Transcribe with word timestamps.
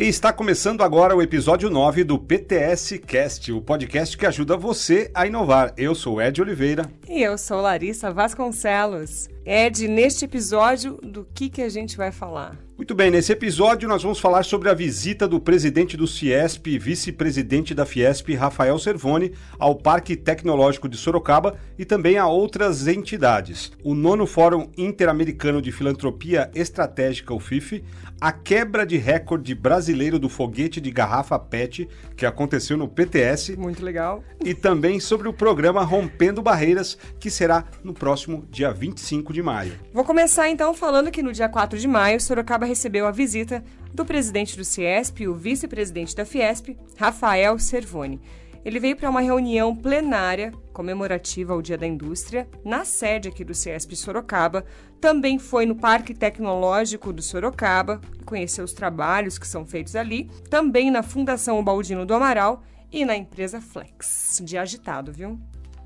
E 0.00 0.08
está 0.08 0.32
começando 0.32 0.80
agora 0.80 1.14
o 1.14 1.20
episódio 1.20 1.68
9 1.68 2.04
do 2.04 2.18
PTS 2.18 2.98
Cast, 3.00 3.52
o 3.52 3.60
podcast 3.60 4.16
que 4.16 4.24
ajuda 4.24 4.56
você 4.56 5.10
a 5.12 5.26
inovar. 5.26 5.74
Eu 5.76 5.94
sou 5.94 6.22
Ed 6.22 6.40
Oliveira. 6.40 6.90
E 7.06 7.22
eu 7.22 7.36
sou 7.36 7.60
Larissa 7.60 8.10
Vasconcelos. 8.10 9.28
Ed, 9.44 9.88
neste 9.88 10.26
episódio, 10.26 10.98
do 11.02 11.26
que, 11.34 11.48
que 11.48 11.62
a 11.62 11.68
gente 11.68 11.96
vai 11.96 12.12
falar? 12.12 12.58
Muito 12.80 12.94
bem, 12.94 13.10
nesse 13.10 13.30
episódio 13.30 13.86
nós 13.86 14.02
vamos 14.02 14.18
falar 14.18 14.42
sobre 14.42 14.70
a 14.70 14.74
visita 14.74 15.28
do 15.28 15.38
presidente 15.38 15.98
do 15.98 16.06
Ciesp 16.06 16.66
e 16.66 16.78
vice-presidente 16.78 17.74
da 17.74 17.84
Fiesp, 17.84 18.34
Rafael 18.34 18.78
Servoni, 18.78 19.32
ao 19.58 19.74
Parque 19.74 20.16
Tecnológico 20.16 20.88
de 20.88 20.96
Sorocaba 20.96 21.58
e 21.78 21.84
também 21.84 22.16
a 22.16 22.26
outras 22.26 22.88
entidades. 22.88 23.70
O 23.84 23.94
nono 23.94 24.26
Fórum 24.26 24.70
Interamericano 24.78 25.60
de 25.60 25.70
Filantropia 25.70 26.50
Estratégica, 26.54 27.34
o 27.34 27.38
FIF, 27.38 27.84
a 28.18 28.32
quebra 28.32 28.86
de 28.86 28.96
recorde 28.96 29.54
brasileiro 29.54 30.18
do 30.18 30.30
foguete 30.30 30.80
de 30.80 30.90
garrafa 30.90 31.38
PET, 31.38 31.86
que 32.16 32.24
aconteceu 32.24 32.78
no 32.78 32.88
PTS. 32.88 33.56
Muito 33.56 33.84
legal. 33.84 34.24
E 34.42 34.54
também 34.54 35.00
sobre 35.00 35.28
o 35.28 35.34
programa 35.34 35.82
Rompendo 35.84 36.40
Barreiras, 36.40 36.96
que 37.18 37.30
será 37.30 37.64
no 37.84 37.92
próximo 37.92 38.46
dia 38.50 38.72
25 38.72 39.29
de 39.32 39.42
maio. 39.42 39.78
Vou 39.92 40.04
começar 40.04 40.48
então 40.48 40.74
falando 40.74 41.10
que 41.10 41.22
no 41.22 41.32
dia 41.32 41.48
4 41.48 41.78
de 41.78 41.88
maio, 41.88 42.20
Sorocaba 42.20 42.66
recebeu 42.66 43.06
a 43.06 43.10
visita 43.10 43.62
do 43.92 44.04
presidente 44.04 44.56
do 44.56 44.64
Ciesp 44.64 45.20
e 45.20 45.28
o 45.28 45.34
vice-presidente 45.34 46.14
da 46.14 46.24
Fiesp, 46.24 46.76
Rafael 46.96 47.58
Servoni. 47.58 48.20
Ele 48.64 48.78
veio 48.78 48.96
para 48.96 49.08
uma 49.08 49.20
reunião 49.20 49.74
plenária 49.74 50.52
comemorativa 50.72 51.54
ao 51.54 51.62
Dia 51.62 51.78
da 51.78 51.86
Indústria, 51.86 52.46
na 52.64 52.84
sede 52.84 53.28
aqui 53.28 53.42
do 53.42 53.54
Ciesp 53.54 53.96
Sorocaba. 53.96 54.64
Também 55.00 55.38
foi 55.38 55.64
no 55.64 55.74
Parque 55.74 56.12
Tecnológico 56.12 57.12
do 57.12 57.22
Sorocaba, 57.22 58.00
conheceu 58.26 58.64
os 58.64 58.74
trabalhos 58.74 59.38
que 59.38 59.46
são 59.46 59.64
feitos 59.64 59.96
ali. 59.96 60.30
Também 60.50 60.90
na 60.90 61.02
Fundação 61.02 61.62
Baldino 61.64 62.04
do 62.04 62.14
Amaral 62.14 62.62
e 62.92 63.04
na 63.04 63.16
empresa 63.16 63.60
Flex. 63.60 64.42
Dia 64.44 64.60
agitado, 64.60 65.10
viu? 65.10 65.38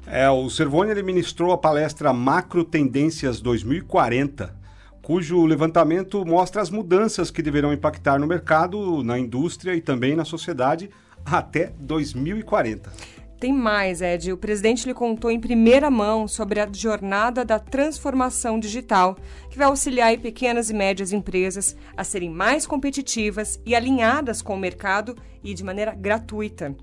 É, 0.06 0.28
o 0.28 0.48
Servoni 0.50 0.90
ele 0.90 1.02
ministrou 1.02 1.52
a 1.52 1.58
palestra 1.58 2.12
Macro 2.12 2.64
Tendências 2.64 3.40
2040 3.40 4.64
cujo 5.04 5.44
levantamento 5.44 6.24
mostra 6.24 6.62
as 6.62 6.70
mudanças 6.70 7.30
que 7.30 7.42
deverão 7.42 7.74
impactar 7.74 8.18
no 8.18 8.26
mercado, 8.26 9.04
na 9.04 9.18
indústria 9.18 9.74
e 9.74 9.80
também 9.80 10.16
na 10.16 10.24
sociedade 10.24 10.88
até 11.24 11.72
2040. 11.78 12.90
Tem 13.38 13.52
mais, 13.52 14.00
Ed. 14.00 14.32
O 14.32 14.38
presidente 14.38 14.86
lhe 14.86 14.94
contou 14.94 15.30
em 15.30 15.38
primeira 15.38 15.90
mão 15.90 16.26
sobre 16.26 16.60
a 16.60 16.68
jornada 16.72 17.44
da 17.44 17.58
transformação 17.58 18.58
digital, 18.58 19.18
que 19.50 19.58
vai 19.58 19.66
auxiliar 19.66 20.16
pequenas 20.16 20.70
e 20.70 20.74
médias 20.74 21.12
empresas 21.12 21.76
a 21.94 22.02
serem 22.02 22.30
mais 22.30 22.66
competitivas 22.66 23.60
e 23.66 23.74
alinhadas 23.74 24.40
com 24.40 24.54
o 24.54 24.58
mercado 24.58 25.14
e 25.42 25.52
de 25.52 25.62
maneira 25.62 25.94
gratuita. 25.94 26.74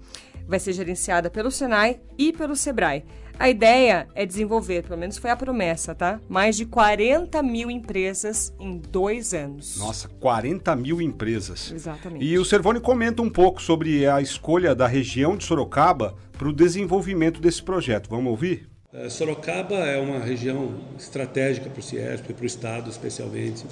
Vai 0.47 0.59
ser 0.59 0.73
gerenciada 0.73 1.29
pelo 1.29 1.51
Senai 1.51 1.99
e 2.17 2.33
pelo 2.33 2.55
Sebrae 2.55 3.03
a 3.41 3.49
ideia 3.49 4.07
é 4.13 4.23
desenvolver, 4.23 4.83
pelo 4.83 4.99
menos 4.99 5.17
foi 5.17 5.31
a 5.31 5.35
promessa, 5.35 5.95
tá? 5.95 6.19
Mais 6.29 6.55
de 6.55 6.63
40 6.63 7.41
mil 7.41 7.71
empresas 7.71 8.53
em 8.59 8.77
dois 8.77 9.33
anos. 9.33 9.77
Nossa, 9.77 10.07
40 10.07 10.75
mil 10.75 11.01
empresas. 11.01 11.71
Exatamente. 11.71 12.23
E 12.23 12.37
o 12.37 12.45
Servone 12.45 12.79
comenta 12.79 13.23
um 13.23 13.31
pouco 13.31 13.59
sobre 13.59 14.05
a 14.05 14.21
escolha 14.21 14.75
da 14.75 14.85
região 14.85 15.35
de 15.35 15.43
Sorocaba 15.43 16.15
para 16.37 16.47
o 16.47 16.53
desenvolvimento 16.53 17.41
desse 17.41 17.63
projeto. 17.63 18.07
Vamos 18.11 18.29
ouvir? 18.29 18.69
É, 18.93 19.09
Sorocaba 19.09 19.73
é 19.73 19.99
uma 19.99 20.19
região 20.19 20.75
estratégica 20.95 21.67
para 21.67 21.79
o 21.79 21.83
Ciesp, 21.83 22.33
para 22.33 22.43
o 22.43 22.45
Estado 22.45 22.91
especialmente. 22.91 23.65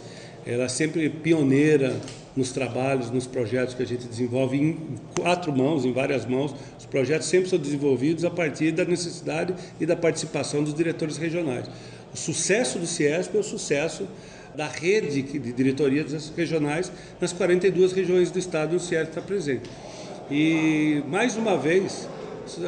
Ela 0.50 0.64
é 0.64 0.67
sempre 0.67 1.08
pioneira 1.11 1.95
nos 2.36 2.52
trabalhos, 2.52 3.11
nos 3.11 3.28
projetos 3.28 3.75
que 3.75 3.83
a 3.83 3.86
gente 3.86 4.08
desenvolve 4.08 4.58
em 4.58 4.97
quatro 5.16 5.55
mãos, 5.55 5.86
em 5.86 5.94
várias 5.94 6.25
mãos. 6.25 6.55
Os 6.80 6.88
projetos 6.88 7.28
sempre 7.28 7.47
são 7.47 7.59
desenvolvidos 7.59 8.25
a 8.25 8.31
partir 8.31 8.72
da 8.72 8.83
necessidade 8.83 9.54
e 9.80 9.86
da 9.86 9.95
participação 9.95 10.64
dos 10.64 10.73
diretores 10.73 11.17
regionais. 11.17 11.67
O 12.11 12.17
sucesso 12.17 12.80
do 12.80 12.87
Ciesp 12.87 13.36
é 13.36 13.39
o 13.39 13.43
sucesso 13.43 14.08
da 14.55 14.67
rede 14.67 15.21
de 15.21 15.54
diretorias 15.54 16.33
regionais 16.36 16.92
nas 17.21 17.31
42 17.31 17.93
regiões 17.93 18.31
do 18.31 18.39
estado 18.39 18.73
onde 18.73 18.77
o 18.77 18.80
Ciesp 18.87 19.10
está 19.10 19.21
presente. 19.21 19.70
E, 20.31 21.04
mais 21.08 21.37
uma 21.37 21.58
vez, 21.58 22.10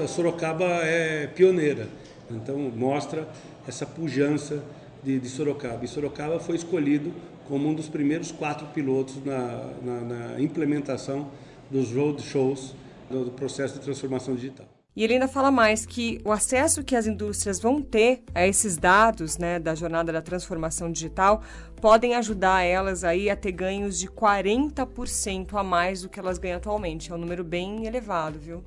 Sorocaba 0.08 0.68
é 0.84 1.26
pioneira. 1.26 1.88
Então, 2.30 2.60
mostra 2.76 3.28
essa 3.68 3.88
pujança 3.88 4.64
de, 5.04 5.20
de 5.20 5.28
Sorocaba. 5.28 5.84
E 5.84 5.88
Sorocaba 5.88 6.40
foi 6.40 6.56
escolhido 6.56 7.12
como 7.52 7.68
um 7.68 7.74
dos 7.74 7.90
primeiros 7.90 8.32
quatro 8.32 8.66
pilotos 8.68 9.22
na, 9.26 9.74
na, 9.84 10.02
na 10.02 10.42
implementação 10.42 11.30
dos 11.70 11.92
roadshows 11.92 12.74
do, 13.10 13.26
do 13.26 13.32
processo 13.32 13.74
de 13.74 13.82
transformação 13.82 14.34
digital. 14.36 14.66
E 14.96 15.04
ele 15.04 15.16
ainda 15.16 15.28
fala 15.28 15.52
mais 15.52 15.86
que 15.86 16.22
o 16.24 16.32
acesso 16.32 16.82
que 16.82 16.96
as 16.96 17.06
indústrias 17.08 17.60
vão 17.60 17.82
ter 17.82 18.24
a 18.34 18.48
esses 18.48 18.78
dados 18.78 19.38
né, 19.38 19.60
da 19.60 19.76
jornada 19.76 20.14
da 20.14 20.22
transformação 20.22 20.90
digital 20.90 21.44
podem 21.82 22.16
ajudar 22.16 22.62
elas 22.64 23.04
aí 23.04 23.30
a 23.30 23.36
ter 23.36 23.52
ganhos 23.52 24.00
de 24.00 24.08
40% 24.08 25.54
a 25.54 25.62
mais 25.62 26.04
do 26.04 26.10
que 26.10 26.22
elas 26.22 26.38
ganham 26.38 26.56
atualmente. 26.56 27.12
É 27.12 27.16
um 27.16 27.18
número 27.18 27.44
bem 27.44 27.86
elevado, 27.86 28.40
viu? 28.40 28.64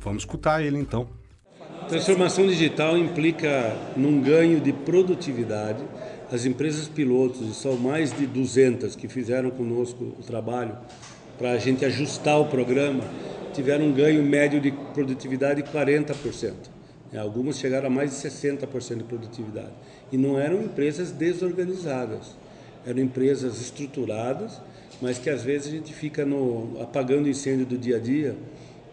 Vamos 0.00 0.24
escutar 0.24 0.62
ele 0.62 0.78
então. 0.78 1.08
Transformação 1.88 2.46
digital 2.46 2.96
implica 2.96 3.76
num 3.94 4.18
ganho 4.20 4.58
de 4.58 4.72
produtividade, 4.72 5.84
as 6.32 6.46
empresas 6.46 6.88
pilotos, 6.88 7.56
são 7.56 7.76
mais 7.76 8.10
de 8.10 8.26
200 8.26 8.96
que 8.96 9.06
fizeram 9.06 9.50
conosco 9.50 10.14
o 10.18 10.22
trabalho 10.22 10.76
para 11.38 11.52
a 11.52 11.58
gente 11.58 11.84
ajustar 11.84 12.40
o 12.40 12.46
programa, 12.46 13.04
tiveram 13.52 13.86
um 13.86 13.92
ganho 13.92 14.22
médio 14.22 14.60
de 14.60 14.72
produtividade 14.94 15.62
de 15.62 15.68
40%. 15.70 16.52
É, 17.12 17.18
algumas 17.18 17.58
chegaram 17.58 17.88
a 17.88 17.90
mais 17.90 18.10
de 18.10 18.28
60% 18.28 18.96
de 18.96 19.04
produtividade. 19.04 19.72
E 20.10 20.16
não 20.16 20.38
eram 20.38 20.62
empresas 20.62 21.12
desorganizadas, 21.12 22.34
eram 22.86 23.00
empresas 23.00 23.60
estruturadas, 23.60 24.60
mas 25.02 25.18
que 25.18 25.28
às 25.28 25.42
vezes 25.42 25.68
a 25.68 25.70
gente 25.70 25.92
fica 25.92 26.24
no, 26.24 26.78
apagando 26.80 27.26
o 27.26 27.28
incêndio 27.28 27.66
do 27.66 27.76
dia 27.76 27.96
a 27.96 28.00
dia 28.00 28.34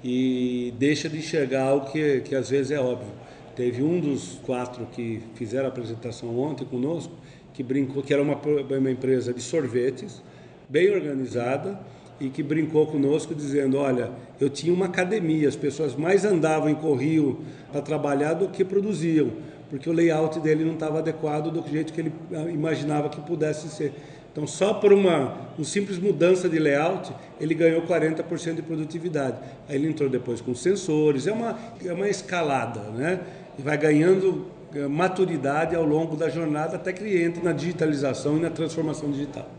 e 0.03 0.73
deixa 0.77 1.07
de 1.07 1.17
enxergar 1.17 1.63
algo 1.63 1.91
que, 1.91 2.21
que 2.21 2.35
às 2.35 2.49
vezes 2.49 2.71
é 2.71 2.79
óbvio. 2.79 3.13
Teve 3.55 3.83
um 3.83 3.99
dos 3.99 4.39
quatro 4.43 4.85
que 4.87 5.21
fizeram 5.35 5.65
a 5.65 5.69
apresentação 5.69 6.37
ontem 6.39 6.65
conosco, 6.65 7.13
que 7.53 7.61
brincou 7.61 8.01
que 8.01 8.13
era 8.13 8.21
uma, 8.21 8.35
uma 8.35 8.91
empresa 8.91 9.33
de 9.33 9.41
sorvetes, 9.41 10.21
bem 10.69 10.89
organizada, 10.89 11.79
e 12.21 12.29
que 12.29 12.43
brincou 12.43 12.85
conosco 12.85 13.33
dizendo, 13.33 13.77
olha, 13.77 14.11
eu 14.39 14.47
tinha 14.47 14.71
uma 14.71 14.85
academia, 14.85 15.49
as 15.49 15.55
pessoas 15.55 15.95
mais 15.95 16.23
andavam 16.23 16.69
e 16.69 16.75
corriam 16.75 17.39
para 17.71 17.81
trabalhar 17.81 18.35
do 18.35 18.47
que 18.47 18.63
produziam, 18.63 19.31
porque 19.71 19.89
o 19.89 19.93
layout 19.93 20.37
dele 20.41 20.65
não 20.65 20.73
estava 20.73 20.99
adequado 20.99 21.49
do 21.49 21.65
jeito 21.67 21.93
que 21.93 22.01
ele 22.01 22.13
ah, 22.33 22.49
imaginava 22.51 23.07
que 23.07 23.21
pudesse 23.21 23.69
ser. 23.69 23.93
Então, 24.29 24.45
só 24.45 24.73
por 24.73 24.91
uma, 24.91 25.33
uma 25.57 25.63
simples 25.65 25.97
mudança 25.97 26.49
de 26.49 26.59
layout, 26.59 27.11
ele 27.39 27.53
ganhou 27.53 27.81
40% 27.83 28.55
de 28.55 28.61
produtividade. 28.61 29.37
Aí 29.69 29.77
ele 29.77 29.87
entrou 29.87 30.09
depois 30.09 30.41
com 30.41 30.53
sensores, 30.53 31.25
é 31.25 31.31
uma, 31.31 31.57
é 31.83 31.93
uma 31.93 32.09
escalada, 32.09 32.81
né? 32.91 33.21
E 33.57 33.61
vai 33.61 33.77
ganhando 33.77 34.45
eh, 34.75 34.87
maturidade 34.87 35.73
ao 35.73 35.85
longo 35.85 36.17
da 36.17 36.29
jornada 36.29 36.75
até 36.75 36.91
que 36.91 37.03
ele 37.03 37.23
entre 37.23 37.41
na 37.41 37.53
digitalização 37.53 38.37
e 38.37 38.41
na 38.41 38.49
transformação 38.49 39.09
digital. 39.09 39.49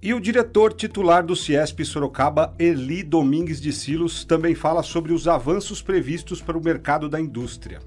E 0.00 0.14
o 0.14 0.20
diretor 0.20 0.72
titular 0.72 1.24
do 1.26 1.34
Ciesp 1.34 1.84
Sorocaba, 1.84 2.54
Eli 2.60 3.02
Domingues 3.02 3.60
de 3.60 3.72
Silos, 3.72 4.24
também 4.24 4.54
fala 4.54 4.84
sobre 4.84 5.12
os 5.12 5.26
avanços 5.26 5.82
previstos 5.82 6.40
para 6.40 6.56
o 6.56 6.62
mercado 6.62 7.08
da 7.08 7.20
indústria. 7.20 7.80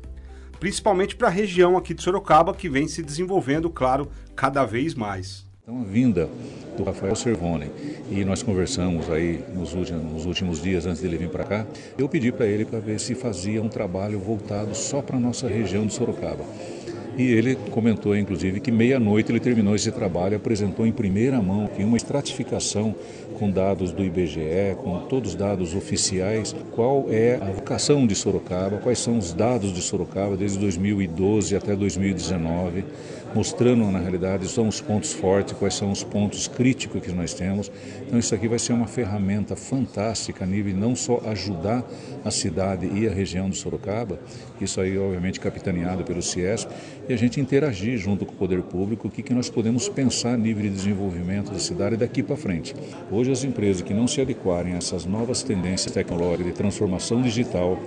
Principalmente 0.62 1.16
para 1.16 1.28
a 1.28 1.32
região 1.32 1.76
aqui 1.76 1.92
de 1.92 2.04
Sorocaba, 2.04 2.54
que 2.54 2.70
vem 2.70 2.88
se 2.88 3.02
desenvolvendo, 3.02 3.68
claro, 3.68 4.08
cada 4.36 4.64
vez 4.64 4.94
mais. 4.94 5.44
Então, 5.64 5.82
a 5.82 5.84
vinda 5.84 6.30
do 6.78 6.84
Rafael 6.84 7.16
Servone 7.16 7.72
e 8.12 8.24
nós 8.24 8.44
conversamos 8.44 9.10
aí 9.10 9.44
nos 9.56 9.74
últimos, 9.74 10.04
nos 10.04 10.26
últimos 10.28 10.62
dias 10.62 10.86
antes 10.86 11.02
dele 11.02 11.18
vir 11.18 11.30
para 11.30 11.46
cá, 11.46 11.68
eu 11.98 12.08
pedi 12.08 12.32
para 12.32 12.46
ele 12.46 12.64
para 12.64 12.78
ver 12.78 13.00
se 13.00 13.16
fazia 13.16 13.60
um 13.60 13.70
trabalho 13.70 14.20
voltado 14.20 14.76
só 14.76 15.02
para 15.02 15.18
a 15.18 15.20
nossa 15.20 15.48
região 15.48 15.84
de 15.84 15.96
Sorocaba. 15.96 16.46
E 17.18 17.24
ele 17.24 17.56
comentou, 17.72 18.16
inclusive, 18.16 18.60
que 18.60 18.72
meia-noite 18.72 19.32
ele 19.32 19.40
terminou 19.40 19.76
esse 19.76 19.92
trabalho, 19.92 20.38
apresentou 20.38 20.86
em 20.88 20.92
primeira 20.92 21.42
mão 21.42 21.68
que 21.68 21.84
uma 21.84 21.98
estratificação 21.98 22.96
com 23.38 23.50
dados 23.50 23.92
do 23.92 24.04
IBGE, 24.04 24.76
com 24.78 25.00
todos 25.00 25.32
os 25.32 25.36
dados 25.36 25.76
oficiais, 25.76 26.56
qual 26.72 27.08
é 27.10 27.36
a 27.42 27.52
vocação 27.52 28.08
de 28.08 28.16
Sorocaba, 28.16 28.78
quais 28.78 29.00
são 29.00 29.18
os 29.18 29.34
dados 29.34 29.74
de 29.74 29.82
Sorocaba 29.82 30.38
desde 30.38 30.58
2012 30.60 31.56
até 31.56 31.76
2019 31.76 32.86
mostrando 33.34 33.90
na 33.92 34.00
realidade 34.00 34.48
são 34.48 34.68
os 34.68 34.82
pontos 34.82 35.14
fortes, 35.14 35.54
quais 35.54 35.74
são 35.74 35.92
os 35.92 36.04
pontos 36.04 36.48
críticos 36.48 37.02
que 37.02 37.12
nós 37.12 37.34
temos. 37.34 37.72
Então 38.06 38.20
isso 38.20 38.34
aqui 38.36 38.48
vai 38.48 38.60
ser 38.60 38.74
uma 38.74 38.88
ferramenta 38.88 39.56
fantástica 39.56 40.44
a 40.44 40.48
nível 40.48 40.76
não 40.76 40.96
só 40.96 41.22
ajudar 41.26 41.84
a 42.24 42.32
cidade 42.32 42.90
e 42.94 43.08
a 43.08 43.12
região 43.12 43.50
de 43.50 43.58
Sorocaba, 43.58 44.20
isso 44.60 44.80
aí 44.80 44.98
obviamente 44.98 45.40
capitaneado 45.40 46.04
pelo 46.04 46.22
CIESP, 46.22 46.72
e 47.10 47.14
a 47.14 47.18
gente 47.18 47.40
interagir 47.40 47.98
junto 47.98 48.26
com 48.26 48.34
o 48.34 48.36
poder 48.36 48.62
público 48.62 49.08
o 49.08 49.12
que, 49.12 49.24
que 49.24 49.34
nós 49.34 49.50
podemos 49.50 49.90
pensar 49.90 50.34
a 50.34 50.38
nível 50.38 50.64
de 50.64 50.70
desenvolvimento 50.70 51.52
da 51.52 51.60
cidade 51.60 51.98
daqui 51.98 52.22
para 52.22 52.36
frente. 52.36 52.76
Hoje 53.12 53.32
as 53.32 53.44
empresas 53.44 53.82
que 53.82 53.94
não 53.94 54.08
se 54.08 54.22
adequarem 54.22 54.74
a 54.74 54.78
essas 54.78 55.06
novas 55.06 55.44
tendências 55.44 55.94
tecnológicas 55.94 56.46
de 56.46 56.54
transformação 56.54 57.22
digital, 57.22 57.80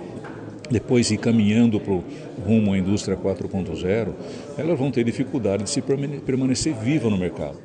depois 0.69 1.11
ir 1.11 1.17
caminhando 1.17 1.79
para 1.79 1.93
o 1.93 2.03
rumo 2.45 2.73
à 2.73 2.77
indústria 2.77 3.17
4.0, 3.17 4.13
elas 4.57 4.79
vão 4.79 4.91
ter 4.91 5.03
dificuldade 5.03 5.63
de 5.63 5.69
se 5.69 5.81
permanecer 5.81 6.73
viva 6.73 7.09
no 7.09 7.17
mercado. 7.17 7.57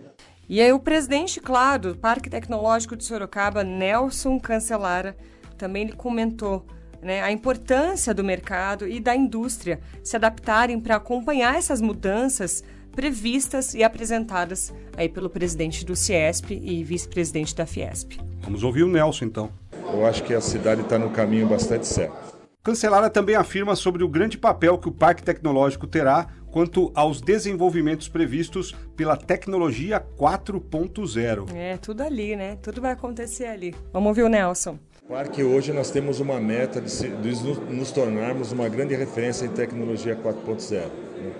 E 0.48 0.60
aí 0.60 0.72
o 0.72 0.80
presidente, 0.80 1.40
claro, 1.40 1.92
do 1.92 1.96
Parque 1.96 2.28
Tecnológico 2.28 2.96
de 2.96 3.04
Sorocaba, 3.04 3.62
Nelson 3.62 4.38
Cancelara, 4.40 5.16
também 5.56 5.84
ele 5.84 5.92
comentou 5.92 6.66
né, 7.00 7.22
a 7.22 7.30
importância 7.30 8.12
do 8.12 8.24
mercado 8.24 8.86
e 8.86 8.98
da 8.98 9.14
indústria 9.14 9.80
se 10.02 10.16
adaptarem 10.16 10.80
para 10.80 10.96
acompanhar 10.96 11.56
essas 11.56 11.80
mudanças 11.80 12.64
previstas 12.92 13.74
e 13.74 13.84
apresentadas 13.84 14.74
aí 14.96 15.08
pelo 15.08 15.30
presidente 15.30 15.84
do 15.84 15.94
Ciesp 15.94 16.50
e 16.50 16.82
vice-presidente 16.82 17.54
da 17.54 17.64
Fiesp. 17.64 18.18
Vamos 18.42 18.62
ouvir 18.62 18.82
o 18.82 18.88
Nelson 18.88 19.26
então. 19.26 19.50
Eu 19.92 20.04
acho 20.04 20.22
que 20.24 20.34
a 20.34 20.40
cidade 20.40 20.82
está 20.82 20.98
no 20.98 21.10
caminho 21.10 21.46
bastante 21.46 21.86
certo. 21.86 22.39
Cancelara 22.62 23.08
também 23.08 23.36
afirma 23.36 23.74
sobre 23.74 24.04
o 24.04 24.08
grande 24.08 24.36
papel 24.36 24.76
que 24.76 24.86
o 24.86 24.92
Parque 24.92 25.22
Tecnológico 25.22 25.86
terá 25.86 26.26
quanto 26.50 26.92
aos 26.94 27.22
desenvolvimentos 27.22 28.06
previstos 28.06 28.76
pela 28.94 29.16
tecnologia 29.16 30.04
4.0. 30.18 31.54
É, 31.54 31.78
tudo 31.78 32.02
ali, 32.02 32.36
né? 32.36 32.58
Tudo 32.60 32.82
vai 32.82 32.92
acontecer 32.92 33.46
ali. 33.46 33.74
Vamos 33.94 34.08
ouvir 34.08 34.24
o 34.24 34.28
Nelson. 34.28 34.78
O 35.08 35.14
Parque 35.14 35.42
hoje 35.42 35.72
nós 35.72 35.90
temos 35.90 36.20
uma 36.20 36.38
meta 36.38 36.82
de, 36.82 36.90
se, 36.90 37.08
de 37.08 37.30
nos 37.72 37.90
tornarmos 37.92 38.52
uma 38.52 38.68
grande 38.68 38.94
referência 38.94 39.46
em 39.46 39.50
tecnologia 39.50 40.14
4.0. 40.14 40.72
Né? 41.16 41.32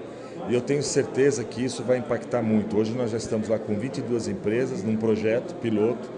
E 0.49 0.55
eu 0.55 0.62
tenho 0.62 0.82
certeza 0.82 1.44
que 1.44 1.62
isso 1.62 1.82
vai 1.82 1.99
impactar 1.99 2.40
muito. 2.40 2.78
Hoje 2.78 2.93
nós 2.93 3.11
já 3.11 3.19
estamos 3.19 3.46
lá 3.46 3.58
com 3.58 3.78
22 3.78 4.26
empresas 4.26 4.82
num 4.82 4.96
projeto 4.96 5.55
piloto 5.56 6.08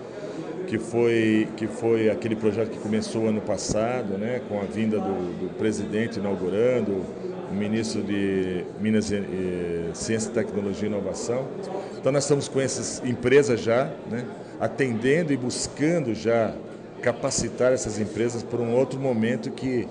que 0.72 0.78
foi, 0.78 1.46
que 1.54 1.66
foi 1.66 2.08
aquele 2.08 2.34
projeto 2.34 2.70
que 2.70 2.78
começou 2.78 3.28
ano 3.28 3.42
passado, 3.42 4.16
né, 4.16 4.40
com 4.48 4.58
a 4.58 4.64
vinda 4.64 4.98
do, 4.98 5.40
do 5.40 5.54
presidente 5.58 6.18
inaugurando, 6.18 6.92
o 7.50 7.54
ministro 7.54 8.02
de 8.02 8.64
Minas 8.80 9.10
e, 9.10 9.16
e, 9.16 9.90
Ciência, 9.92 10.30
Tecnologia 10.30 10.88
e 10.88 10.90
Inovação. 10.90 11.46
Então 11.98 12.10
nós 12.10 12.24
estamos 12.24 12.48
com 12.48 12.58
essas 12.58 13.02
empresas 13.04 13.60
já, 13.60 13.92
né, 14.10 14.24
atendendo 14.58 15.30
e 15.30 15.36
buscando 15.36 16.14
já 16.14 16.54
capacitar 17.02 17.74
essas 17.74 17.98
empresas 17.98 18.42
para 18.42 18.62
um 18.62 18.74
outro 18.74 18.98
momento 18.98 19.50
que 19.50 19.86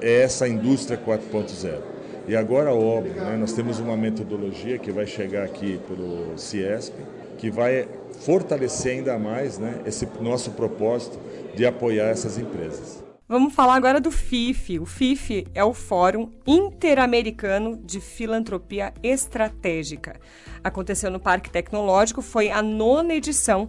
é 0.00 0.22
essa 0.22 0.48
indústria 0.48 0.98
4.0. 0.98 1.78
E 2.26 2.34
agora, 2.34 2.72
óbvio, 2.72 3.16
né, 3.16 3.36
nós 3.38 3.52
temos 3.52 3.78
uma 3.80 3.98
metodologia 3.98 4.78
que 4.78 4.90
vai 4.90 5.06
chegar 5.06 5.44
aqui 5.44 5.78
pelo 5.86 6.38
CIESP, 6.38 6.94
que 7.36 7.50
vai 7.50 7.86
fortalecer 8.20 8.92
ainda 8.92 9.18
mais 9.18 9.58
né, 9.58 9.80
esse 9.86 10.06
nosso 10.20 10.52
propósito 10.52 11.18
de 11.54 11.64
apoiar 11.64 12.08
essas 12.08 12.38
empresas. 12.38 13.04
Vamos 13.28 13.54
falar 13.54 13.74
agora 13.74 14.00
do 14.00 14.12
FIF. 14.12 14.78
O 14.78 14.86
FIF 14.86 15.48
é 15.52 15.64
o 15.64 15.74
Fórum 15.74 16.30
Interamericano 16.46 17.76
de 17.76 18.00
Filantropia 18.00 18.94
Estratégica. 19.02 20.20
Aconteceu 20.62 21.10
no 21.10 21.18
Parque 21.18 21.50
Tecnológico, 21.50 22.22
foi 22.22 22.50
a 22.50 22.62
nona 22.62 23.14
edição, 23.14 23.68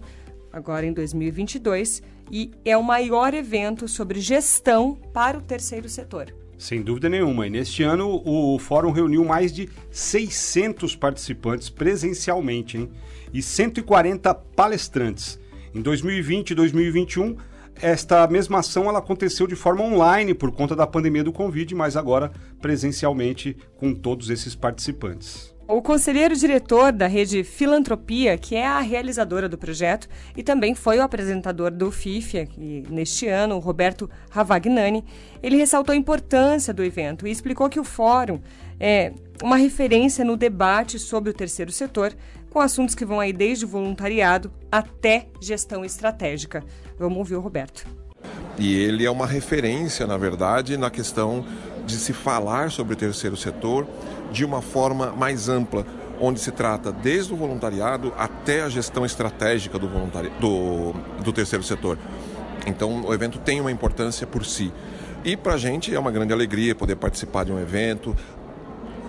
agora 0.54 0.86
em 0.86 0.94
2022, 0.94 2.04
e 2.32 2.52
é 2.64 2.78
o 2.78 2.84
maior 2.84 3.34
evento 3.34 3.88
sobre 3.88 4.20
gestão 4.20 4.96
para 5.12 5.40
o 5.40 5.42
terceiro 5.42 5.90
setor. 5.90 6.32
Sem 6.58 6.82
dúvida 6.82 7.08
nenhuma. 7.08 7.46
E 7.46 7.50
neste 7.50 7.84
ano 7.84 8.22
o 8.26 8.58
fórum 8.58 8.92
reuniu 8.92 9.24
mais 9.24 9.52
de 9.52 9.70
600 9.92 10.96
participantes 10.96 11.70
presencialmente 11.70 12.78
hein? 12.78 12.90
e 13.34 13.42
140 13.42 14.34
palestrantes. 14.34 15.40
Em 15.74 15.82
2020 15.82 16.52
e 16.52 16.56
2021, 16.56 17.38
esta 17.80 18.26
mesma 18.28 18.60
ação 18.60 18.86
ela 18.86 19.00
aconteceu 19.00 19.46
de 19.46 19.56
forma 19.56 19.84
online 19.84 20.34
por 20.34 20.52
conta 20.52 20.76
da 20.76 20.88
pandemia 20.88 21.24
do 21.24 21.32
Covid, 21.32 21.76
mas 21.76 21.96
agora 21.96 22.32
presencialmente 22.60 23.56
com 23.78 23.94
todos 23.94 24.32
esses 24.32 24.56
participantes. 24.56 25.57
O 25.70 25.82
conselheiro 25.82 26.34
diretor 26.34 26.94
da 26.94 27.08
rede 27.08 27.44
Filantropia, 27.44 28.38
que 28.38 28.56
é 28.56 28.66
a 28.66 28.80
realizadora 28.80 29.50
do 29.50 29.58
projeto, 29.58 30.08
e 30.36 30.42
também 30.42 30.74
foi 30.74 30.98
o 30.98 31.02
apresentador 31.02 31.72
do 31.72 31.92
FIFIA, 31.92 32.48
neste 32.90 33.28
ano, 33.28 33.60
Roberto 33.60 34.10
Ravagnani, 34.30 35.04
ele 35.44 35.58
ressaltou 35.58 35.92
a 35.92 35.98
importância 35.98 36.74
do 36.74 36.82
evento 36.82 37.28
e 37.28 37.32
explicou 37.32 37.68
que 37.68 37.82
o 37.82 37.84
fórum 37.84 38.40
é 38.80 39.12
uma 39.44 39.58
referência 39.58 40.24
no 40.24 40.38
debate 40.38 40.98
sobre 40.98 41.32
o 41.32 41.34
terceiro 41.34 41.72
setor, 41.74 42.16
com 42.50 42.62
assuntos 42.62 42.96
que 42.96 43.04
vão 43.04 43.20
aí 43.20 43.34
desde 43.34 43.66
voluntariado 43.66 44.50
até 44.72 45.28
gestão 45.42 45.84
estratégica. 45.84 46.64
Vamos 46.98 47.18
ouvir 47.18 47.36
o 47.36 47.42
Roberto. 47.42 47.86
E 48.58 48.74
ele 48.74 49.06
é 49.06 49.12
uma 49.12 49.28
referência, 49.28 50.08
na 50.08 50.16
verdade, 50.16 50.78
na 50.78 50.90
questão 50.90 51.46
de 51.86 51.96
se 51.96 52.14
falar 52.14 52.72
sobre 52.72 52.94
o 52.94 52.98
terceiro 52.98 53.36
setor 53.36 53.86
de 54.32 54.46
uma 54.46 54.62
forma 54.62 55.12
mais 55.12 55.50
ampla, 55.50 55.86
onde 56.20 56.40
se 56.40 56.52
trata 56.52 56.92
desde 56.92 57.34
o 57.34 57.36
voluntariado 57.36 58.14
até 58.18 58.64
a 58.64 58.70
gestão 58.70 59.06
estratégica 59.06 59.78
do, 59.78 59.88
voluntari... 59.88 60.32
do, 60.40 60.94
do 61.24 61.32
terceiro 61.32 61.64
setor. 61.64 61.98
Então, 62.66 63.06
o 63.06 63.14
evento 63.14 63.40
tem 63.40 63.62
uma 63.62 63.72
importância 63.72 64.28
por 64.28 64.46
si. 64.46 64.74
E 65.24 65.36
para 65.38 65.54
a 65.54 65.58
gente 65.58 65.94
é 65.94 66.00
uma 66.00 66.12
grande 66.12 66.34
alegria 66.34 66.76
poder 66.76 66.96
participar 66.96 67.46
de 67.46 67.52
um 67.52 67.60
evento. 67.60 68.16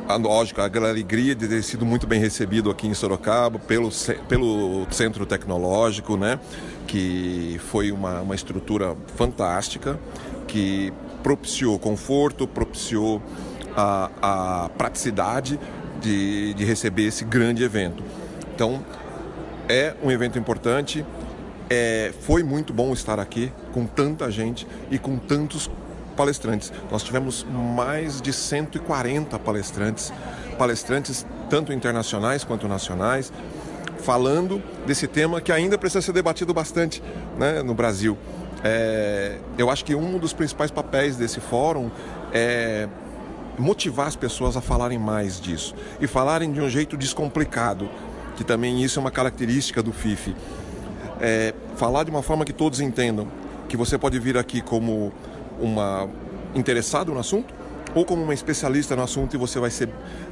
A, 0.09 0.17
lógico, 0.17 0.61
a 0.61 0.65
alegria 0.65 1.35
de 1.35 1.47
ter 1.47 1.62
sido 1.62 1.85
muito 1.85 2.06
bem 2.06 2.21
recebido 2.21 2.71
aqui 2.71 2.87
em 2.87 2.94
Sorocaba 2.94 3.59
pelo, 3.59 3.91
pelo 4.29 4.87
Centro 4.91 5.26
Tecnológico, 5.26 6.17
né? 6.17 6.38
que 6.87 7.61
foi 7.69 7.93
uma, 7.93 8.23
uma 8.23 8.35
estrutura 8.35 8.97
fantástica, 9.17 9.99
que 10.47 10.93
propiciou 11.23 11.79
conforto, 11.79 12.49
propiciou 12.49 13.23
a, 13.79 14.65
a 14.65 14.69
praticidade 14.71 15.59
de, 16.01 16.53
de 16.55 16.65
receber 16.65 17.05
esse 17.05 17.25
grande 17.25 17.63
evento. 17.63 18.03
Então, 18.53 18.85
é 19.69 19.95
um 20.03 20.11
evento 20.11 20.37
importante. 20.37 21.07
É, 21.71 22.13
foi 22.23 22.43
muito 22.43 22.73
bom 22.73 22.93
estar 22.93 23.21
aqui 23.21 23.53
com 23.73 23.87
tanta 23.87 24.29
gente 24.31 24.67
e 24.91 24.99
com 24.99 25.17
tantos 25.17 25.71
palestrantes. 26.17 26.73
Nós 26.91 27.05
tivemos 27.05 27.47
mais 27.49 28.21
de 28.21 28.33
140 28.33 29.39
palestrantes, 29.39 30.13
palestrantes 30.59 31.25
tanto 31.49 31.73
internacionais 31.73 32.43
quanto 32.43 32.67
nacionais, 32.67 33.33
falando 34.01 34.61
desse 34.87 35.07
tema 35.07 35.41
que 35.41 35.53
ainda 35.53 35.79
precisa 35.79 36.03
ser 36.03 36.13
debatido 36.13 36.53
bastante 36.53 37.01
né, 37.39 37.62
no 37.62 37.75
Brasil. 37.75 38.19
É, 38.64 39.38
eu 39.57 39.71
acho 39.71 39.85
que 39.85 39.95
um 39.95 40.19
dos 40.19 40.33
principais 40.33 40.73
papéis 40.73 41.17
desse 41.17 41.38
fórum 41.38 41.91
é 42.33 42.88
motivar 43.59 44.07
as 44.07 44.17
pessoas 44.17 44.57
a 44.57 44.61
falarem 44.61 44.99
mais 44.99 45.41
disso 45.41 45.75
e 46.00 46.07
falarem 46.07 46.53
de 46.53 46.61
um 46.61 46.69
jeito 46.69 46.97
descomplicado, 46.97 47.88
que 48.37 48.45
também 48.45 48.83
isso 48.83 48.99
é 48.99 49.00
uma 49.00 49.11
característica 49.11 49.83
do 49.83 49.93
FIFE. 49.93 50.35
É, 51.21 51.53
falar 51.77 52.05
de 52.05 52.11
uma 52.11 52.23
forma 52.23 52.45
que 52.45 52.53
todos 52.53 52.81
entendam, 52.81 53.27
que 53.69 53.77
você 53.77 53.99
pode 53.99 54.19
vir 54.19 54.37
aqui 54.38 54.61
como 54.61 55.12
uma 55.61 56.09
interessado 56.55 57.12
no 57.12 57.21
assunto 57.21 57.53
ou 57.95 58.05
como 58.05 58.23
uma 58.23 58.35
especialista 58.35 58.95
no 58.95 59.03
assunto 59.03 59.35
e 59.35 59.38
você 59.38 59.59
vai, 59.59 59.71
ser, 59.71 59.88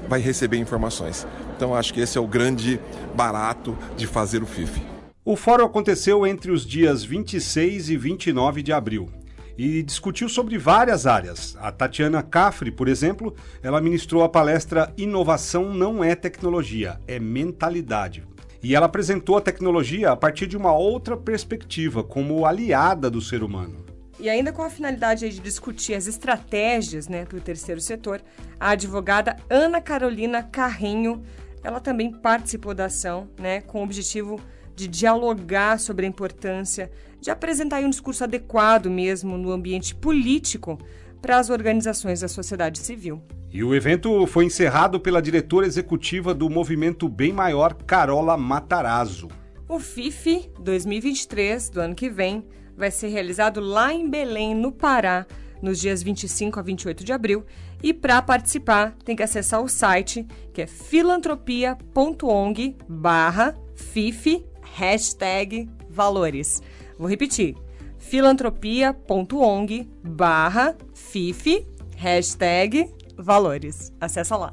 vai 0.09 0.21
receber 0.21 0.59
informações. 0.59 1.27
Então 1.57 1.75
acho 1.75 1.93
que 1.93 2.01
esse 2.01 2.17
é 2.17 2.21
o 2.21 2.27
grande 2.27 2.81
barato 3.15 3.77
de 3.97 4.07
fazer 4.07 4.43
o 4.43 4.47
FIFE. 4.47 4.81
O 5.25 5.35
fórum 5.35 5.65
aconteceu 5.65 6.27
entre 6.27 6.53
os 6.53 6.65
dias 6.65 7.03
26 7.03 7.91
e 7.91 7.97
29 7.97 8.63
de 8.63 8.73
abril 8.73 9.09
e 9.57 9.83
discutiu 9.83 10.29
sobre 10.29 10.59
várias 10.59 11.07
áreas. 11.07 11.57
A 11.61 11.73
Tatiana 11.73 12.23
Cafre, 12.23 12.71
por 12.71 12.89
exemplo, 12.89 13.35
ela 13.63 13.81
ministrou 13.81 14.23
a 14.23 14.29
palestra 14.29 14.93
Inovação 14.97 15.73
não 15.73 16.05
é 16.05 16.15
tecnologia, 16.15 17.01
é 17.07 17.19
mentalidade. 17.19 18.25
E 18.63 18.75
ela 18.75 18.87
apresentou 18.87 19.37
a 19.37 19.41
tecnologia 19.41 20.11
a 20.11 20.17
partir 20.17 20.47
de 20.47 20.57
uma 20.57 20.73
outra 20.73 21.17
perspectiva, 21.17 22.03
como 22.03 22.45
aliada 22.45 23.11
do 23.11 23.21
ser 23.21 23.43
humano. 23.43 23.85
E 24.19 24.31
ainda 24.31 24.51
com 24.51 24.63
a 24.63 24.71
finalidade 24.71 25.29
de 25.29 25.41
discutir 25.41 25.95
as 25.95 26.07
estratégias 26.07 27.07
né, 27.07 27.27
para 27.27 27.37
o 27.37 27.41
terceiro 27.41 27.81
setor, 27.81 28.23
a 28.59 28.71
advogada 28.71 29.37
Ana 29.49 29.81
Carolina 29.81 30.43
Carrinho, 30.43 31.23
ela 31.63 31.81
também 31.81 32.11
participou 32.11 32.75
da 32.75 32.87
ação, 32.87 33.29
né, 33.39 33.61
com 33.61 33.81
o 33.81 33.85
objetivo 33.85 34.41
dialogar 34.77 35.79
sobre 35.79 36.05
a 36.05 36.09
importância 36.09 36.91
de 37.21 37.31
apresentar 37.31 37.83
um 37.83 37.91
discurso 37.91 38.25
adequado 38.25 38.91
mesmo 38.91 39.39
no 39.39 39.51
ambiente 39.51 39.95
político 39.95 40.79
para 41.23 41.39
as 41.39 41.51
organizações 41.51 42.21
da 42.21 42.29
sociedade 42.29 42.79
civil. 42.79 43.23
E 43.53 43.65
o 43.65 43.75
evento 43.75 44.27
foi 44.27 44.45
encerrado 44.45 45.01
pela 45.01 45.23
diretora 45.23 45.67
executiva 45.67 46.35
do 46.35 46.51
Movimento 46.51 47.09
Bem 47.09 47.33
Maior, 47.33 47.75
Carola 47.75 48.37
Matarazzo. 48.37 49.29
O 49.69 49.81
FIFI 49.81 50.51
2023 50.61 51.71
do 51.71 51.81
ano 51.81 51.95
que 51.95 52.11
vem 52.11 52.45
vai 52.77 52.91
ser 52.91 53.09
realizado 53.09 53.61
lá 53.61 53.93
em 53.93 54.09
Belém, 54.09 54.55
no 54.55 54.71
Pará, 54.71 55.27
nos 55.63 55.81
dias 55.81 56.03
25 56.03 56.61
a 56.61 56.63
28 56.63 57.03
de 57.03 57.13
abril. 57.13 57.45
E 57.83 57.93
para 57.93 58.23
participar, 58.23 58.97
tem 59.05 59.17
que 59.17 59.23
acessar 59.23 59.63
o 59.63 59.69
site 59.69 60.27
que 60.53 60.63
é 60.63 60.67
filantropia.ong 60.67 62.77
barra 62.89 63.55
FIFI 63.75 64.45
hashtag 64.75 65.69
valores. 65.89 66.63
Vou 66.99 67.09
repetir, 67.09 67.57
filantropia.ong 67.99 69.89
barra 70.03 70.77
FIFI 70.95 71.67
hashtag 71.97 72.93
valores. 73.17 73.93
Acessa 74.01 74.37
lá. 74.37 74.53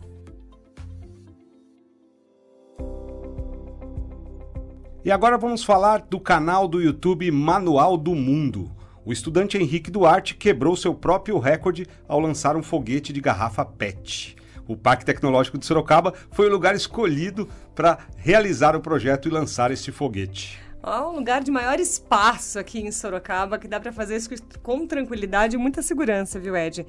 E 5.06 5.12
agora 5.12 5.38
vamos 5.38 5.66
falar 5.66 6.08
do 6.10 6.18
canal 6.18 6.66
do 6.66 6.82
YouTube 6.82 7.30
Manual 7.30 7.98
do 7.98 8.16
Mundo. 8.16 8.72
O 9.04 9.12
estudante 9.12 9.58
Henrique 9.58 9.92
Duarte 9.92 10.34
quebrou 10.34 10.78
seu 10.78 10.96
próprio 10.96 11.38
recorde 11.40 11.86
ao 12.08 12.22
lançar 12.22 12.56
um 12.56 12.64
foguete 12.64 13.12
de 13.12 13.20
garrafa 13.20 13.66
PET. 13.66 14.38
O 14.68 14.78
Parque 14.78 15.06
Tecnológico 15.06 15.58
de 15.58 15.66
Sorocaba 15.66 16.14
foi 16.32 16.48
o 16.48 16.52
lugar 16.52 16.76
escolhido 16.76 17.50
para 17.76 17.98
realizar 18.18 18.76
o 18.76 18.82
projeto 18.82 19.28
e 19.28 19.32
lançar 19.32 19.72
este 19.72 19.92
foguete. 19.92 20.60
Ó, 20.86 21.12
um 21.12 21.16
lugar 21.16 21.42
de 21.42 21.50
maior 21.50 21.80
espaço 21.80 22.60
aqui 22.60 22.80
em 22.80 22.92
Sorocaba, 22.92 23.58
que 23.58 23.70
dá 23.70 23.80
para 23.80 23.94
fazer 23.94 24.18
isso 24.18 24.30
com 24.62 24.86
tranquilidade 24.86 25.56
e 25.56 25.58
muita 25.58 25.82
segurança, 25.82 26.40
viu, 26.40 26.58
Ed? 26.58 26.86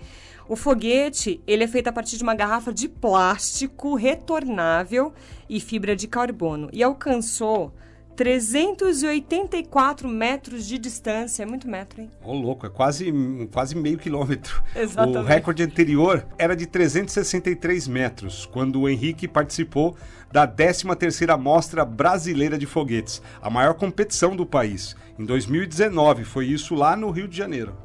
O 0.49 0.57
foguete, 0.57 1.40
ele 1.47 1.62
é 1.62 1.69
feito 1.69 1.87
a 1.87 1.93
partir 1.93 2.16
de 2.16 2.25
uma 2.25 2.35
garrafa 2.35 2.73
de 2.73 2.88
plástico 2.88 3.95
retornável 3.95 5.12
e 5.49 5.61
fibra 5.61 5.95
de 5.95 6.09
carbono 6.09 6.69
e 6.73 6.83
alcançou 6.83 7.73
384 8.16 10.09
metros 10.09 10.66
de 10.66 10.78
distância. 10.78 11.42
É 11.42 11.47
muito 11.47 11.68
metro, 11.68 12.00
hein? 12.00 12.11
Ô, 12.23 12.30
oh, 12.30 12.35
louco, 12.35 12.66
é 12.66 12.71
quase, 12.71 13.12
quase 13.52 13.75
meio 13.76 13.99
quilômetro. 13.99 14.62
Exatamente. 14.75 15.18
O 15.18 15.23
recorde 15.23 15.62
anterior 15.62 16.26
era 16.38 16.54
de 16.54 16.66
363 16.66 17.88
metros, 17.88 18.47
quando 18.47 18.80
o 18.80 18.88
Henrique 18.88 19.26
participou 19.26 19.97
da 20.33 20.49
13ª 20.49 21.38
Mostra 21.38 21.85
Brasileira 21.85 22.59
de 22.59 22.66
Foguetes, 22.66 23.23
a 23.40 23.49
maior 23.49 23.75
competição 23.75 24.35
do 24.35 24.44
país. 24.44 24.97
Em 25.18 25.25
2019, 25.25 26.25
foi 26.25 26.47
isso 26.47 26.75
lá 26.75 26.97
no 26.97 27.11
Rio 27.11 27.28
de 27.28 27.37
Janeiro. 27.37 27.76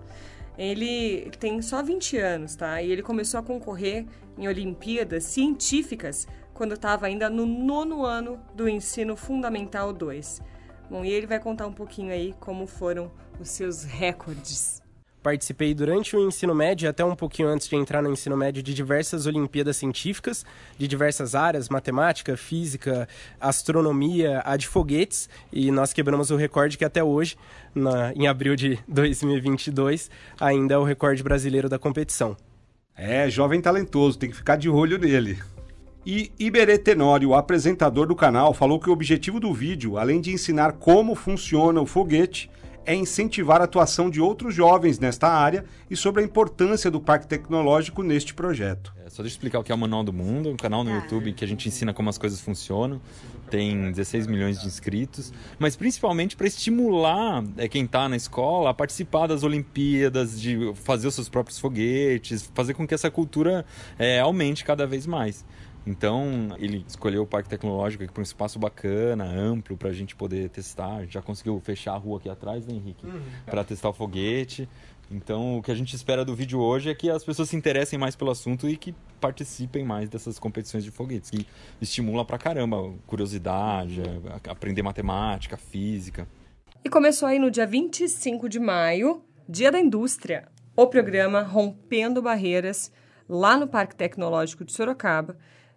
Ele 0.57 1.31
tem 1.39 1.61
só 1.61 1.81
20 1.81 2.17
anos, 2.17 2.55
tá? 2.55 2.81
E 2.81 2.91
ele 2.91 3.01
começou 3.01 3.39
a 3.39 3.43
concorrer 3.43 4.05
em 4.37 4.47
Olimpíadas 4.47 5.23
científicas 5.23 6.27
quando 6.59 6.73
estava 6.73 7.05
ainda 7.05 7.29
no 7.29 7.45
nono 7.45 8.05
ano 8.05 8.37
do 8.53 8.67
ensino 8.67 9.15
fundamental 9.15 9.93
2. 9.93 10.41
Bom, 10.89 11.05
e 11.05 11.09
ele 11.09 11.25
vai 11.25 11.39
contar 11.39 11.65
um 11.65 11.71
pouquinho 11.71 12.11
aí 12.11 12.35
como 12.37 12.67
foram 12.67 13.09
os 13.39 13.47
seus 13.47 13.85
recordes. 13.85 14.81
Participei 15.23 15.73
durante 15.73 16.17
o 16.17 16.27
ensino 16.27 16.53
médio, 16.53 16.89
até 16.89 17.05
um 17.05 17.15
pouquinho 17.15 17.47
antes 17.47 17.69
de 17.69 17.77
entrar 17.77 18.01
no 18.01 18.11
ensino 18.11 18.35
médio, 18.35 18.61
de 18.61 18.73
diversas 18.73 19.25
Olimpíadas 19.25 19.77
científicas, 19.77 20.45
de 20.77 20.85
diversas 20.85 21.33
áreas, 21.33 21.69
matemática, 21.69 22.35
física, 22.35 23.07
astronomia, 23.39 24.41
a 24.43 24.57
de 24.57 24.67
foguetes, 24.67 25.29
e 25.53 25.71
nós 25.71 25.93
quebramos 25.93 26.29
o 26.29 26.35
recorde 26.35 26.77
que 26.77 26.83
até 26.83 27.01
hoje, 27.01 27.37
na, 27.73 28.11
em 28.13 28.27
abril 28.27 28.57
de 28.57 28.77
2022, 28.85 30.11
ainda 30.37 30.73
é 30.73 30.77
o 30.77 30.83
recorde 30.83 31.23
brasileiro 31.23 31.69
da 31.69 31.79
competição. 31.79 32.35
É, 32.97 33.29
jovem 33.29 33.61
talentoso, 33.61 34.19
tem 34.19 34.29
que 34.29 34.35
ficar 34.35 34.57
de 34.57 34.69
olho 34.69 34.97
nele. 34.97 35.39
E 36.11 36.31
Iberê 36.39 36.79
Tenório, 36.79 37.35
apresentador 37.35 38.07
do 38.07 38.15
canal, 38.15 38.51
falou 38.51 38.79
que 38.79 38.89
o 38.89 38.91
objetivo 38.91 39.39
do 39.39 39.53
vídeo, 39.53 39.95
além 39.95 40.19
de 40.19 40.31
ensinar 40.31 40.71
como 40.71 41.13
funciona 41.13 41.79
o 41.79 41.85
foguete, 41.85 42.49
é 42.83 42.95
incentivar 42.95 43.61
a 43.61 43.65
atuação 43.65 44.09
de 44.09 44.19
outros 44.19 44.55
jovens 44.55 44.97
nesta 44.97 45.27
área 45.27 45.63
e 45.87 45.95
sobre 45.95 46.23
a 46.23 46.25
importância 46.25 46.89
do 46.89 46.99
Parque 46.99 47.27
Tecnológico 47.27 48.01
neste 48.01 48.33
projeto. 48.33 48.91
É, 49.05 49.07
só 49.11 49.21
deixa 49.21 49.35
eu 49.35 49.37
explicar 49.37 49.59
o 49.59 49.63
que 49.63 49.71
é 49.71 49.75
o 49.75 49.77
Manual 49.77 50.03
do 50.03 50.11
Mundo, 50.11 50.49
um 50.49 50.57
canal 50.57 50.83
no 50.83 50.89
YouTube 50.89 51.31
que 51.33 51.45
a 51.45 51.47
gente 51.47 51.67
ensina 51.67 51.93
como 51.93 52.09
as 52.09 52.17
coisas 52.17 52.41
funcionam. 52.41 52.99
Tem 53.51 53.91
16 53.91 54.25
milhões 54.25 54.59
de 54.59 54.65
inscritos, 54.65 55.31
mas 55.59 55.75
principalmente 55.75 56.35
para 56.35 56.47
estimular 56.47 57.43
é, 57.55 57.67
quem 57.67 57.85
está 57.85 58.09
na 58.09 58.15
escola 58.15 58.71
a 58.71 58.73
participar 58.73 59.27
das 59.27 59.43
Olimpíadas, 59.43 60.41
de 60.41 60.73
fazer 60.73 61.07
os 61.07 61.13
seus 61.13 61.29
próprios 61.29 61.59
foguetes, 61.59 62.49
fazer 62.55 62.73
com 62.73 62.87
que 62.87 62.95
essa 62.95 63.11
cultura 63.11 63.63
é, 63.99 64.19
aumente 64.19 64.65
cada 64.65 64.87
vez 64.87 65.05
mais. 65.05 65.45
Então, 65.89 66.55
ele 66.59 66.85
escolheu 66.87 67.23
o 67.23 67.25
Parque 67.25 67.49
Tecnológico 67.49 68.05
para 68.13 68.21
um 68.21 68.23
espaço 68.23 68.59
bacana, 68.59 69.25
amplo, 69.25 69.75
para 69.75 69.89
a 69.89 69.91
gente 69.91 70.15
poder 70.15 70.47
testar. 70.49 70.97
A 70.97 71.01
gente 71.01 71.15
já 71.15 71.21
conseguiu 71.21 71.59
fechar 71.59 71.93
a 71.93 71.97
rua 71.97 72.19
aqui 72.19 72.29
atrás, 72.29 72.63
né, 72.63 72.75
Henrique? 72.75 73.07
Uhum. 73.07 73.19
Para 73.43 73.63
testar 73.63 73.89
o 73.89 73.93
foguete. 73.93 74.69
Então, 75.09 75.57
o 75.57 75.63
que 75.63 75.71
a 75.71 75.73
gente 75.73 75.95
espera 75.95 76.23
do 76.23 76.35
vídeo 76.35 76.59
hoje 76.59 76.91
é 76.91 76.93
que 76.93 77.09
as 77.09 77.23
pessoas 77.23 77.49
se 77.49 77.55
interessem 77.55 77.97
mais 77.97 78.15
pelo 78.15 78.29
assunto 78.29 78.69
e 78.69 78.77
que 78.77 78.93
participem 79.19 79.83
mais 79.83 80.07
dessas 80.07 80.37
competições 80.37 80.83
de 80.83 80.91
foguetes, 80.91 81.31
que 81.31 81.47
estimula 81.81 82.23
pra 82.23 82.37
caramba 82.37 82.93
curiosidade, 83.07 84.03
aprender 84.47 84.83
matemática, 84.83 85.57
física. 85.57 86.27
E 86.85 86.89
começou 86.89 87.27
aí 87.27 87.39
no 87.39 87.49
dia 87.49 87.65
25 87.65 88.47
de 88.47 88.59
maio, 88.59 89.23
Dia 89.47 89.71
da 89.71 89.79
Indústria, 89.79 90.49
o 90.75 90.85
programa 90.85 91.41
Rompendo 91.41 92.21
Barreiras, 92.21 92.91
lá 93.27 93.57
no 93.57 93.67
Parque 93.67 93.95
Tecnológico 93.95 94.63
de 94.63 94.71
Sorocaba 94.71 95.35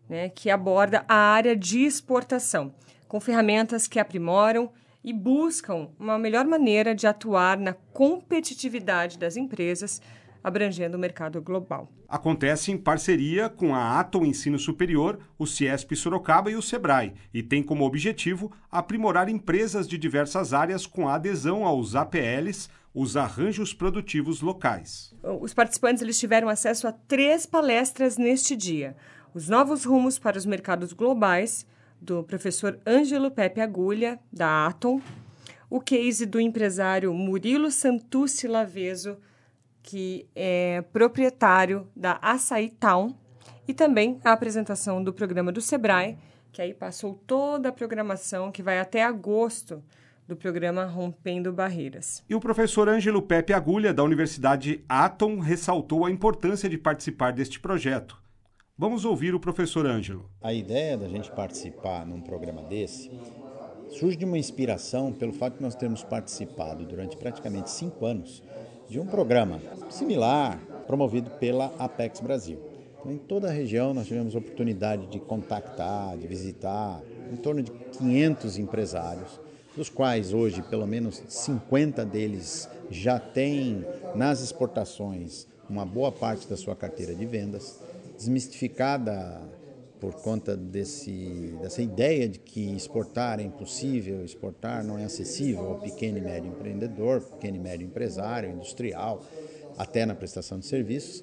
né, 0.09 0.29
que 0.29 0.51
aborda 0.51 1.05
a 1.09 1.15
área 1.15 1.57
de 1.57 1.81
exportação, 1.81 2.75
com 3.09 3.21
ferramentas 3.21 3.87
que 3.87 3.99
aprimoram 3.99 4.71
e 5.05 5.13
buscam 5.13 5.89
uma 5.99 6.19
melhor 6.19 6.45
maneira 6.47 6.95
de 6.95 7.07
atuar 7.07 7.59
na 7.59 7.73
competitividade 7.73 9.19
das 9.19 9.37
empresas, 9.37 10.01
abrangendo 10.43 10.97
o 10.97 11.01
mercado 11.01 11.41
global. 11.41 11.89
Acontece 12.09 12.71
em 12.71 12.77
parceria 12.77 13.49
com 13.49 13.75
a 13.75 13.99
Atom 13.99 14.25
Ensino 14.25 14.59
Superior, 14.59 15.19
o 15.39 15.47
Ciesp 15.47 15.97
Sorocaba 15.97 16.51
e 16.51 16.57
o 16.57 16.63
Sebrae, 16.63 17.15
e 17.33 17.43
tem 17.43 17.63
como 17.63 17.85
objetivo 17.85 18.53
aprimorar 18.71 19.29
empresas 19.29 19.89
de 19.89 19.97
diversas 19.97 20.53
áreas 20.53 20.87
com 20.87 21.09
adesão 21.09 21.65
aos 21.65 21.95
APLs, 21.95 22.69
os 22.95 23.17
arranjos 23.17 23.73
produtivos 23.73 24.43
locais. 24.43 25.15
Os 25.41 25.55
participantes 25.55 26.03
eles 26.03 26.19
tiveram 26.19 26.49
acesso 26.49 26.87
a 26.87 26.93
três 26.93 27.47
palestras 27.47 28.19
neste 28.19 28.55
dia. 28.55 28.95
Os 29.35 29.49
Novos 29.49 29.87
Rumos 29.87 30.19
para 30.19 30.37
os 30.37 30.45
Mercados 30.45 30.93
Globais, 30.93 31.67
do 31.99 32.23
professor 32.23 32.79
Ângelo 32.87 33.31
Pepe 33.31 33.63
Agulha, 33.63 34.21
da 34.31 34.67
Atom, 34.67 35.01
o 35.71 35.81
case 35.81 36.27
do 36.27 36.39
empresário 36.39 37.15
Murilo 37.15 37.71
Santucci 37.71 38.47
Laveso, 38.47 39.17
que 39.83 40.27
é 40.37 40.83
proprietário 40.93 41.89
da 41.97 42.19
Açaí 42.21 42.69
Town, 42.69 43.17
e 43.67 43.73
também 43.73 44.21
a 44.23 44.33
apresentação 44.33 45.03
do 45.03 45.15
programa 45.15 45.51
do 45.51 45.63
Sebrae, 45.63 46.19
que 46.53 46.61
aí 46.61 46.75
passou 46.75 47.15
toda 47.27 47.71
a 47.71 47.73
programação 47.73 48.53
que 48.53 48.63
vai 48.63 48.79
até 48.79 49.03
agosto 49.03 49.83
do 50.29 50.37
programa 50.37 50.85
Rompendo 50.85 51.51
Barreiras. 51.55 52.23
E 52.29 52.35
o 52.35 52.41
professor 52.41 52.87
Ângelo 52.87 53.23
Pepe 53.23 53.55
Agulha, 53.55 53.95
da 53.95 54.05
Universidade 54.05 54.85
Atom, 54.87 55.39
ressaltou 55.39 56.05
a 56.05 56.11
importância 56.11 56.69
de 56.69 56.77
participar 56.77 57.33
deste 57.33 57.59
projeto 57.59 58.22
Vamos 58.83 59.05
ouvir 59.05 59.33
o 59.33 59.39
professor 59.39 59.87
Ângelo. 59.87 60.29
A 60.41 60.53
ideia 60.53 60.99
da 60.99 61.07
gente 61.07 61.31
participar 61.31 62.05
num 62.05 62.21
programa 62.21 62.63
desse 62.63 63.09
surge 63.91 64.17
de 64.17 64.25
uma 64.25 64.37
inspiração 64.37 65.13
pelo 65.13 65.33
fato 65.33 65.59
de 65.59 65.63
nós 65.63 65.77
termos 65.77 66.03
participado 66.03 66.85
durante 66.85 67.17
praticamente 67.17 67.71
cinco 67.71 68.05
anos 68.05 68.43
de 68.89 68.99
um 68.99 69.07
programa 69.07 69.61
similar 69.89 70.59
promovido 70.85 71.31
pela 71.31 71.73
Apex 71.79 72.19
Brasil. 72.19 72.59
Então, 72.99 73.13
em 73.13 73.19
toda 73.19 73.47
a 73.47 73.53
região 73.53 73.95
nós 73.95 74.09
tivemos 74.09 74.35
oportunidade 74.35 75.07
de 75.07 75.21
contactar, 75.21 76.19
de 76.19 76.27
visitar 76.27 77.01
em 77.33 77.37
torno 77.37 77.63
de 77.63 77.71
500 77.71 78.59
empresários, 78.59 79.41
dos 79.77 79.89
quais 79.89 80.35
hoje 80.35 80.61
pelo 80.61 80.89
menos 80.89 81.23
50 81.29 82.05
deles 82.05 82.69
já 82.91 83.21
têm 83.21 83.87
nas 84.17 84.41
exportações 84.41 85.47
uma 85.71 85.87
boa 85.87 86.11
parte 86.11 86.49
da 86.49 86.57
sua 86.57 86.75
carteira 86.75 87.15
de 87.15 87.25
vendas 87.25 87.81
desmistificada 88.23 89.43
por 90.01 90.15
conta 90.15 90.57
desse, 90.57 91.57
dessa 91.61 91.83
ideia 91.83 92.29
de 92.29 92.39
que 92.39 92.75
exportar 92.75 93.41
é 93.41 93.43
impossível, 93.43 94.25
exportar 94.25 94.85
não 94.85 94.99
é 94.99 95.05
acessível 95.05 95.67
ao 95.67 95.81
pequeno 95.81 96.19
e 96.19 96.21
médio 96.21 96.51
empreendedor, 96.51 97.21
pequeno 97.21 97.57
e 97.57 97.61
médio 97.61 97.87
empresário, 97.87 98.51
industrial, 98.51 99.23
até 99.77 100.05
na 100.05 100.15
prestação 100.15 100.59
de 100.59 100.67
serviços. 100.67 101.23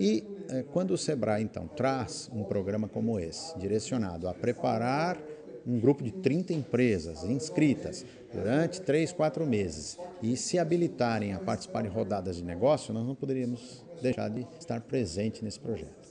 E 0.00 0.24
eh, 0.48 0.64
quando 0.72 0.92
o 0.92 0.98
Sebrae, 0.98 1.42
então, 1.42 1.66
traz 1.68 2.30
um 2.32 2.42
programa 2.42 2.88
como 2.88 3.20
esse, 3.20 3.56
direcionado 3.58 4.28
a 4.28 4.34
preparar 4.34 5.18
um 5.66 5.80
grupo 5.80 6.02
de 6.02 6.12
30 6.12 6.52
empresas 6.52 7.24
inscritas 7.24 8.04
durante 8.32 8.80
3, 8.80 9.12
4 9.12 9.44
meses 9.44 9.98
e 10.22 10.36
se 10.36 10.58
habilitarem 10.58 11.32
a 11.32 11.38
participar 11.38 11.84
em 11.84 11.88
rodadas 11.88 12.36
de 12.36 12.44
negócio, 12.44 12.94
nós 12.94 13.06
não 13.06 13.14
poderíamos 13.14 13.84
deixar 14.00 14.30
de 14.30 14.46
estar 14.58 14.80
presente 14.82 15.44
nesse 15.44 15.58
projeto. 15.58 16.05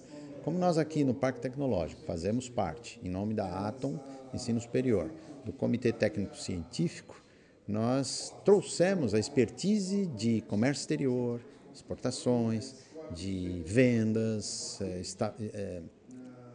Como 0.46 0.60
nós 0.60 0.78
aqui 0.78 1.04
no 1.04 1.16
Parque 1.16 1.42
Tecnológico 1.42 2.04
fazemos 2.04 2.48
parte, 2.48 3.00
em 3.04 3.10
nome 3.10 3.34
da 3.34 3.68
Atom 3.68 4.00
Ensino 4.32 4.62
Superior, 4.62 5.12
do 5.44 5.52
Comitê 5.52 5.92
Técnico 5.92 6.38
Científico, 6.38 7.20
nós 7.68 8.32
trouxemos 8.46 9.16
a 9.16 9.20
expertise 9.20 10.06
de 10.06 10.42
comércio 10.42 10.82
exterior, 10.82 11.42
exportações, 11.74 12.76
de 13.10 13.64
vendas, 13.66 14.80
é, 14.82 15.02
é, 15.52 15.82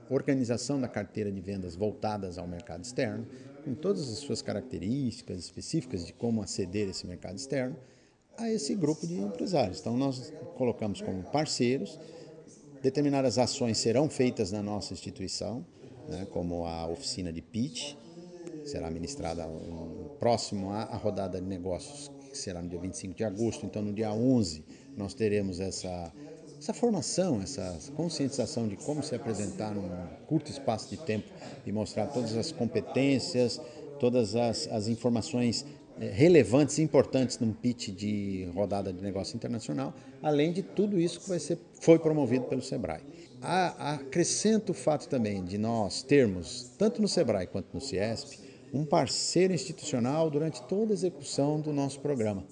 organização 0.09 0.81
da 0.81 0.87
carteira 0.87 1.33
de 1.33 1.41
vendas 1.41 1.75
voltadas 1.75 2.39
ao 2.39 2.47
mercado 2.47 2.85
externo, 2.85 3.27
com 3.65 3.75
todas 3.75 4.09
as 4.09 4.19
suas 4.19 4.41
características 4.41 5.41
específicas 5.41 6.07
de 6.07 6.13
como 6.13 6.41
aceder 6.41 6.89
esse 6.89 7.09
mercado 7.09 7.35
externo, 7.35 7.77
a 8.39 8.49
esse 8.49 8.73
grupo 8.77 9.05
de 9.05 9.15
empresários. 9.21 9.81
Então, 9.81 9.97
nós 9.97 10.33
colocamos 10.57 11.03
como 11.03 11.25
parceiros, 11.25 11.99
determinadas 12.83 13.39
ações 13.39 13.79
serão 13.79 14.09
feitas 14.09 14.51
na 14.53 14.63
nossa 14.63 14.93
instituição, 14.93 15.65
né, 16.09 16.27
como 16.31 16.67
a 16.67 16.87
oficina 16.87 17.33
de 17.33 17.43
pitch, 17.43 17.95
será 18.65 18.91
ministrada 18.91 19.47
próximo 20.19 20.71
à, 20.71 20.83
à 20.83 20.97
rodada 20.97 21.41
de 21.41 21.47
negócios, 21.47 22.11
que 22.31 22.37
será 22.37 22.63
no 22.63 22.69
dia 22.69 22.79
25 22.79 23.15
de 23.15 23.25
agosto. 23.25 23.67
Então, 23.67 23.83
no 23.83 23.93
dia 23.93 24.13
11, 24.13 24.65
nós 24.97 25.15
teremos 25.15 25.61
essa, 25.61 26.13
essa 26.59 26.73
formação, 26.73 27.41
essa 27.43 27.79
conscientização 27.97 28.69
de 28.69 28.77
como 28.77 29.03
se 29.03 29.15
apresentar 29.15 29.75
num 29.75 29.89
curto 30.27 30.51
espaço 30.51 30.89
de 30.91 30.97
tempo 30.97 31.29
e 31.67 31.73
mostrar 31.73 32.07
todas 32.07 32.37
as 32.37 32.53
competências, 32.53 33.61
todas 33.99 34.37
as, 34.37 34.69
as 34.69 34.89
informações 34.89 35.67
relevantes 36.09 36.79
e 36.79 36.83
importantes 36.83 37.39
num 37.39 37.53
pitch 37.53 37.89
de 37.91 38.49
rodada 38.55 38.93
de 38.93 39.03
negócio 39.03 39.37
internacional, 39.37 39.95
além 40.23 40.53
de 40.53 40.63
tudo 40.63 40.99
isso 40.99 41.21
que 41.21 41.29
vai 41.29 41.39
ser, 41.39 41.59
foi 41.81 41.99
promovido 41.99 42.47
pelo 42.47 42.63
Sebrae. 42.63 43.03
acrescento 43.43 44.71
o 44.71 44.75
fato 44.75 45.09
também 45.09 45.45
de 45.45 45.59
nós 45.59 46.03
termos, 46.03 46.73
tanto 46.79 47.03
no 47.03 47.09
Sebrae 47.09 47.47
quanto 47.47 47.69
no 47.75 47.81
Ciesp, 47.81 48.39
um 48.73 48.85
parceiro 48.85 49.53
institucional 49.53 50.31
durante 50.31 50.63
toda 50.63 50.93
a 50.93 50.95
execução 50.95 51.61
do 51.61 51.73
nosso 51.73 52.01
programa. 52.01 52.45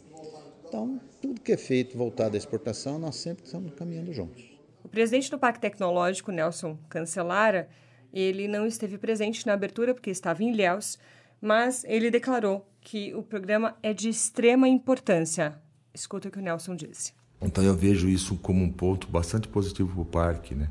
Então, 0.66 1.00
tudo 1.22 1.40
que 1.40 1.52
é 1.52 1.56
feito 1.56 1.96
voltado 1.96 2.34
à 2.34 2.38
exportação, 2.38 2.98
nós 2.98 3.16
sempre 3.16 3.44
estamos 3.44 3.72
caminhando 3.74 4.12
juntos. 4.12 4.44
O 4.84 4.88
presidente 4.88 5.30
do 5.30 5.38
Parque 5.38 5.60
Tecnológico, 5.60 6.30
Nelson 6.30 6.78
Cancelara, 6.88 7.68
ele 8.12 8.48
não 8.48 8.66
esteve 8.66 8.98
presente 8.98 9.46
na 9.46 9.54
abertura 9.54 9.94
porque 9.94 10.10
estava 10.10 10.42
em 10.42 10.50
Ilhéus, 10.50 10.98
mas 11.40 11.84
ele 11.84 12.10
declarou 12.10 12.68
que 12.80 13.14
o 13.14 13.22
programa 13.22 13.76
é 13.82 13.92
de 13.92 14.08
extrema 14.08 14.68
importância. 14.68 15.58
Escuta 15.92 16.28
o 16.28 16.30
que 16.30 16.38
o 16.38 16.42
Nelson 16.42 16.74
disse. 16.74 17.12
Então 17.40 17.62
eu 17.62 17.74
vejo 17.74 18.08
isso 18.08 18.36
como 18.36 18.64
um 18.64 18.70
ponto 18.70 19.08
bastante 19.08 19.46
positivo 19.46 19.92
para 19.92 20.00
o 20.00 20.04
parque, 20.04 20.54
né? 20.54 20.68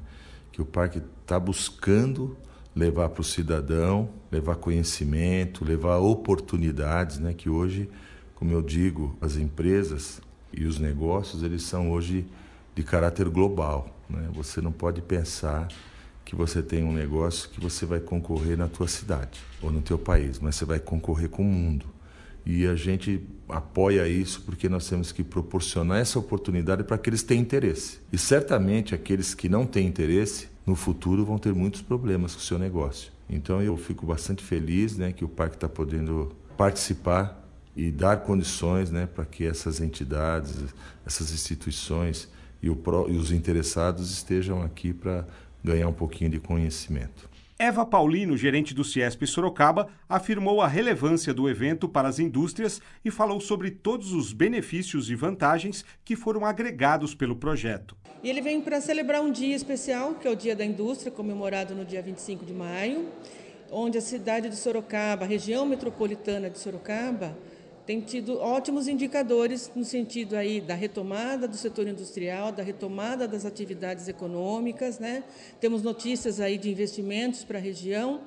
Que 0.51 0.62
o 0.62 0.65
parque 0.65 1.01
está 1.21 1.39
buscando 1.39 2.38
levar 2.75 3.09
para 3.09 3.21
o 3.21 3.24
cidadão, 3.24 4.09
levar 4.31 4.55
conhecimento, 4.55 5.63
levar 5.63 5.97
oportunidades, 5.97 7.19
né? 7.19 7.33
Que 7.33 7.50
hoje, 7.50 7.89
como 8.36 8.51
eu 8.51 8.62
digo, 8.62 9.17
as 9.21 9.36
empresas 9.38 10.21
e 10.51 10.65
os 10.65 10.79
negócios 10.79 11.43
eles 11.43 11.63
são 11.63 11.91
hoje 11.91 12.27
de 12.75 12.83
caráter 12.83 13.29
global, 13.29 13.95
né? 14.09 14.29
Você 14.33 14.62
não 14.62 14.71
pode 14.71 15.01
pensar 15.01 15.67
que 16.27 16.36
você 16.36 16.62
tem 16.62 16.84
um 16.84 16.91
negócio 16.91 17.50
que 17.50 17.62
você 17.62 17.86
vai 17.86 18.01
concorrer 18.01 18.57
na 18.57 18.67
tua 18.67 18.86
cidade 18.89 19.39
ou 19.62 19.72
no 19.72 19.81
teu 19.81 19.98
país, 19.98 20.39
mas 20.39 20.57
você 20.57 20.65
vai 20.65 20.77
concorrer 20.77 21.29
com 21.29 21.41
o 21.41 21.46
mundo. 21.46 21.86
E 22.46 22.67
a 22.67 22.75
gente 22.75 23.25
apoia 23.48 24.05
isso 24.10 24.41
porque 24.41 24.67
nós 24.67 24.89
temos 24.89 25.13
que 25.13 25.24
proporcionar 25.24 26.00
essa 26.00 26.19
oportunidade 26.19 26.84
para 26.84 26.98
aqueles 26.98 27.22
que 27.22 27.29
têm 27.29 27.39
interesse. 27.39 28.00
E 28.12 28.17
certamente 28.17 28.93
aqueles 28.93 29.34
que 29.34 29.48
não 29.48 29.65
têm 29.65 29.88
interesse 29.88 30.50
no 30.65 30.75
futuro 30.75 31.25
vão 31.25 31.38
ter 31.38 31.53
muitos 31.53 31.81
problemas 31.81 32.34
com 32.34 32.41
o 32.41 32.43
seu 32.43 32.60
negócio. 32.60 33.10
Então 33.29 33.62
eu 33.62 33.77
fico 33.77 34.05
bastante 34.05 34.43
feliz 34.43 34.98
né, 34.98 35.13
que 35.13 35.24
o 35.24 35.29
parque 35.29 35.55
está 35.55 35.69
podendo 35.69 36.36
participar 36.57 37.41
e 37.74 37.89
dar 37.89 38.17
condições 38.17 38.91
né, 38.91 39.05
para 39.07 39.24
que 39.24 39.46
essas 39.46 39.79
entidades, 39.79 40.57
essas 41.05 41.31
instituições 41.31 42.27
e, 42.62 42.69
o, 42.69 42.77
e 43.07 43.15
os 43.15 43.31
interessados 43.31 44.12
estejam 44.12 44.62
aqui 44.62 44.91
para 44.91 45.25
ganhar 45.64 45.88
um 45.88 45.94
pouquinho 45.94 46.32
de 46.32 46.40
conhecimento. 46.40 47.30
Eva 47.60 47.84
Paulino, 47.84 48.38
gerente 48.38 48.72
do 48.72 48.84
Ciesp 48.84 49.26
Sorocaba, 49.26 49.88
afirmou 50.08 50.62
a 50.62 50.68
relevância 50.68 51.34
do 51.34 51.50
evento 51.50 51.90
para 51.90 52.08
as 52.08 52.20
indústrias 52.20 52.80
e 53.04 53.10
falou 53.10 53.42
sobre 53.42 53.72
todos 53.72 54.14
os 54.14 54.32
benefícios 54.32 55.10
e 55.10 55.16
vantagens 55.16 55.84
que 56.06 56.16
foram 56.16 56.46
agregados 56.46 57.15
pelo 57.15 57.36
projeto. 57.36 57.98
E 58.22 58.30
ele 58.30 58.41
vem 58.41 58.62
para 58.62 58.80
celebrar 58.80 59.22
um 59.22 59.32
dia 59.32 59.56
especial, 59.56 60.13
que 60.13 60.28
é 60.28 60.32
o 60.32 60.36
Dia 60.36 60.56
da 60.56 60.63
Indústria, 60.63 61.12
comemorado 61.12 61.74
no 61.74 61.84
dia 61.84 62.02
25 62.02 62.46
de 62.46 62.54
maio, 62.54 63.10
onde 63.72 63.98
a 63.98 64.02
cidade 64.02 64.50
de 64.50 64.56
Sorocaba, 64.56 65.26
a 65.26 65.28
região 65.28 65.65
metropolitana 65.65 66.52
de 66.52 66.60
Sorocaba, 66.60 67.36
tem 67.88 68.02
tido 68.02 68.38
ótimos 68.38 68.89
indicadores 68.89 69.71
no 69.73 69.86
sentido 69.86 70.36
aí 70.36 70.60
da 70.60 70.73
retomada 70.73 71.47
do 71.47 71.56
setor 71.56 71.88
industrial, 71.88 72.52
da 72.52 72.62
retomada 72.62 73.26
das 73.26 73.45
atividades 73.45 74.10
econômicas, 74.10 75.00
né? 75.00 75.23
Temos 75.62 75.82
notícias 75.82 76.41
aí 76.41 76.58
de 76.58 76.69
investimentos 76.69 77.45
para 77.45 77.60
a 77.60 77.62
região. 77.62 78.19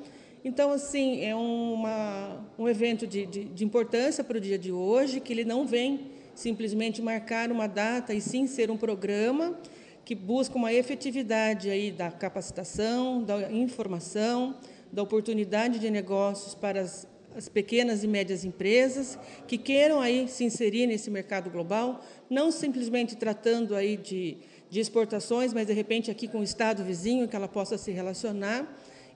Então, 0.43 0.73
assim, 0.73 1.23
é 1.23 1.37
uma, 1.37 2.43
um 2.59 2.67
evento 2.67 3.07
de, 3.07 3.27
de, 3.27 3.45
de 3.45 3.63
importância 3.63 4.25
para 4.25 4.39
o 4.39 4.41
dia 4.41 4.59
de 4.59 4.73
hoje, 4.73 5.21
que 5.21 5.31
ele 5.31 5.45
não 5.45 5.67
vem 5.67 6.07
simplesmente 6.35 7.03
marcar 7.03 7.53
uma 7.53 7.67
data, 7.67 8.15
e 8.15 8.21
sim 8.23 8.47
ser 8.47 8.71
um 8.71 8.79
programa 8.79 9.59
que 10.07 10.15
busca 10.15 10.57
uma 10.57 10.73
efetividade 10.73 11.69
aí 11.69 11.93
da 11.93 12.11
capacitação, 12.11 13.23
da 13.23 13.53
informação, 13.53 14.57
da 14.91 15.03
oportunidade 15.03 15.79
de 15.79 15.91
negócios 15.91 16.55
para 16.55 16.81
as 16.81 17.07
as 17.37 17.49
pequenas 17.49 18.03
e 18.03 18.09
médias 18.09 18.45
empresas 18.45 19.19
que 19.47 19.57
queiram 19.57 20.01
aí 20.01 20.29
se 20.29 20.45
inserir 20.45 20.87
nesse 20.87 21.11
mercado 21.11 21.51
global, 21.51 22.05
não 22.29 22.51
simplesmente 22.51 23.17
tratando 23.17 23.75
aí 23.75 23.97
de, 23.97 24.39
de 24.69 24.81
exportações, 24.81 25.53
mas 25.53 25.67
de 25.67 25.73
repente 25.73 26.11
aqui 26.11 26.27
com 26.27 26.41
o 26.41 26.45
estado 26.45 26.85
vizinho 26.85 27.29
que 27.29 27.37
ela 27.37 27.49
possa 27.49 27.79
se 27.79 27.91
relacionar. 27.91 28.67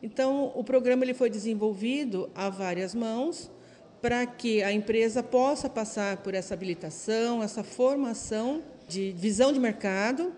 Então, 0.03 0.53
o 0.55 0.63
programa 0.63 1.05
ele 1.05 1.15
foi 1.15 1.31
desenvolvido 1.31 2.31
a 2.35 2.51
várias 2.51 2.95
mãos 2.95 3.51
para 4.01 4.27
que 4.27 4.63
a 4.63 4.71
empresa 4.71 5.23
possa 5.23 5.69
passar 5.69 6.19
por 6.19 6.35
essa 6.35 6.53
habilitação, 6.53 7.43
essa 7.43 7.65
formação 7.65 8.63
de 8.87 9.13
visão 9.13 9.51
de 9.51 9.59
mercado 9.59 10.33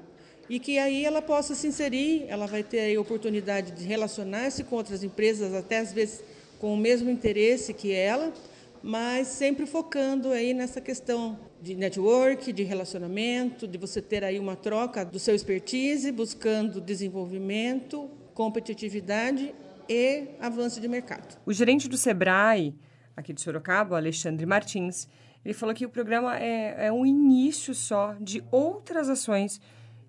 e 0.49 0.61
que 0.61 0.79
aí 0.79 1.05
ela 1.05 1.21
possa 1.21 1.55
se 1.55 1.67
inserir, 1.67 2.27
ela 2.29 2.47
vai 2.47 2.63
ter 2.63 2.97
a 2.97 3.01
oportunidade 3.01 3.73
de 3.73 3.85
relacionar-se 3.85 4.63
com 4.63 4.77
outras 4.77 5.03
empresas, 5.03 5.53
até 5.53 5.79
às 5.79 5.93
vezes 5.93 6.23
com 6.59 6.73
o 6.73 6.77
mesmo 6.77 7.11
interesse 7.11 7.75
que 7.75 7.93
ela, 7.93 8.33
mas 8.83 9.29
sempre 9.29 9.67
focando 9.67 10.31
aí 10.31 10.55
nessa 10.55 10.81
questão 10.81 11.39
de 11.61 11.75
network, 11.75 12.53
de 12.53 12.63
relacionamento, 12.63 13.67
de 13.67 13.77
você 13.79 14.01
ter 14.01 14.23
aí 14.23 14.39
uma 14.39 14.55
troca 14.57 15.05
do 15.05 15.19
seu 15.19 15.35
expertise, 15.35 16.13
buscando 16.13 16.81
desenvolvimento, 16.81 18.09
competitividade 18.35 19.55
e 19.89 20.29
avanço 20.41 20.81
de 20.81 20.89
mercado. 20.89 21.39
O 21.45 21.53
gerente 21.53 21.89
do 21.89 21.97
Sebrae, 21.97 22.75
aqui 23.17 23.33
de 23.33 23.41
Sorocaba, 23.41 23.97
Alexandre 23.97 24.47
Martins, 24.47 25.09
ele 25.45 25.55
falou 25.55 25.75
que 25.75 25.87
o 25.87 25.89
programa 25.89 26.39
é, 26.39 26.87
é 26.87 26.93
um 26.93 27.07
início 27.07 27.75
só 27.75 28.15
de 28.21 28.43
outras 28.51 29.09
ações 29.09 29.61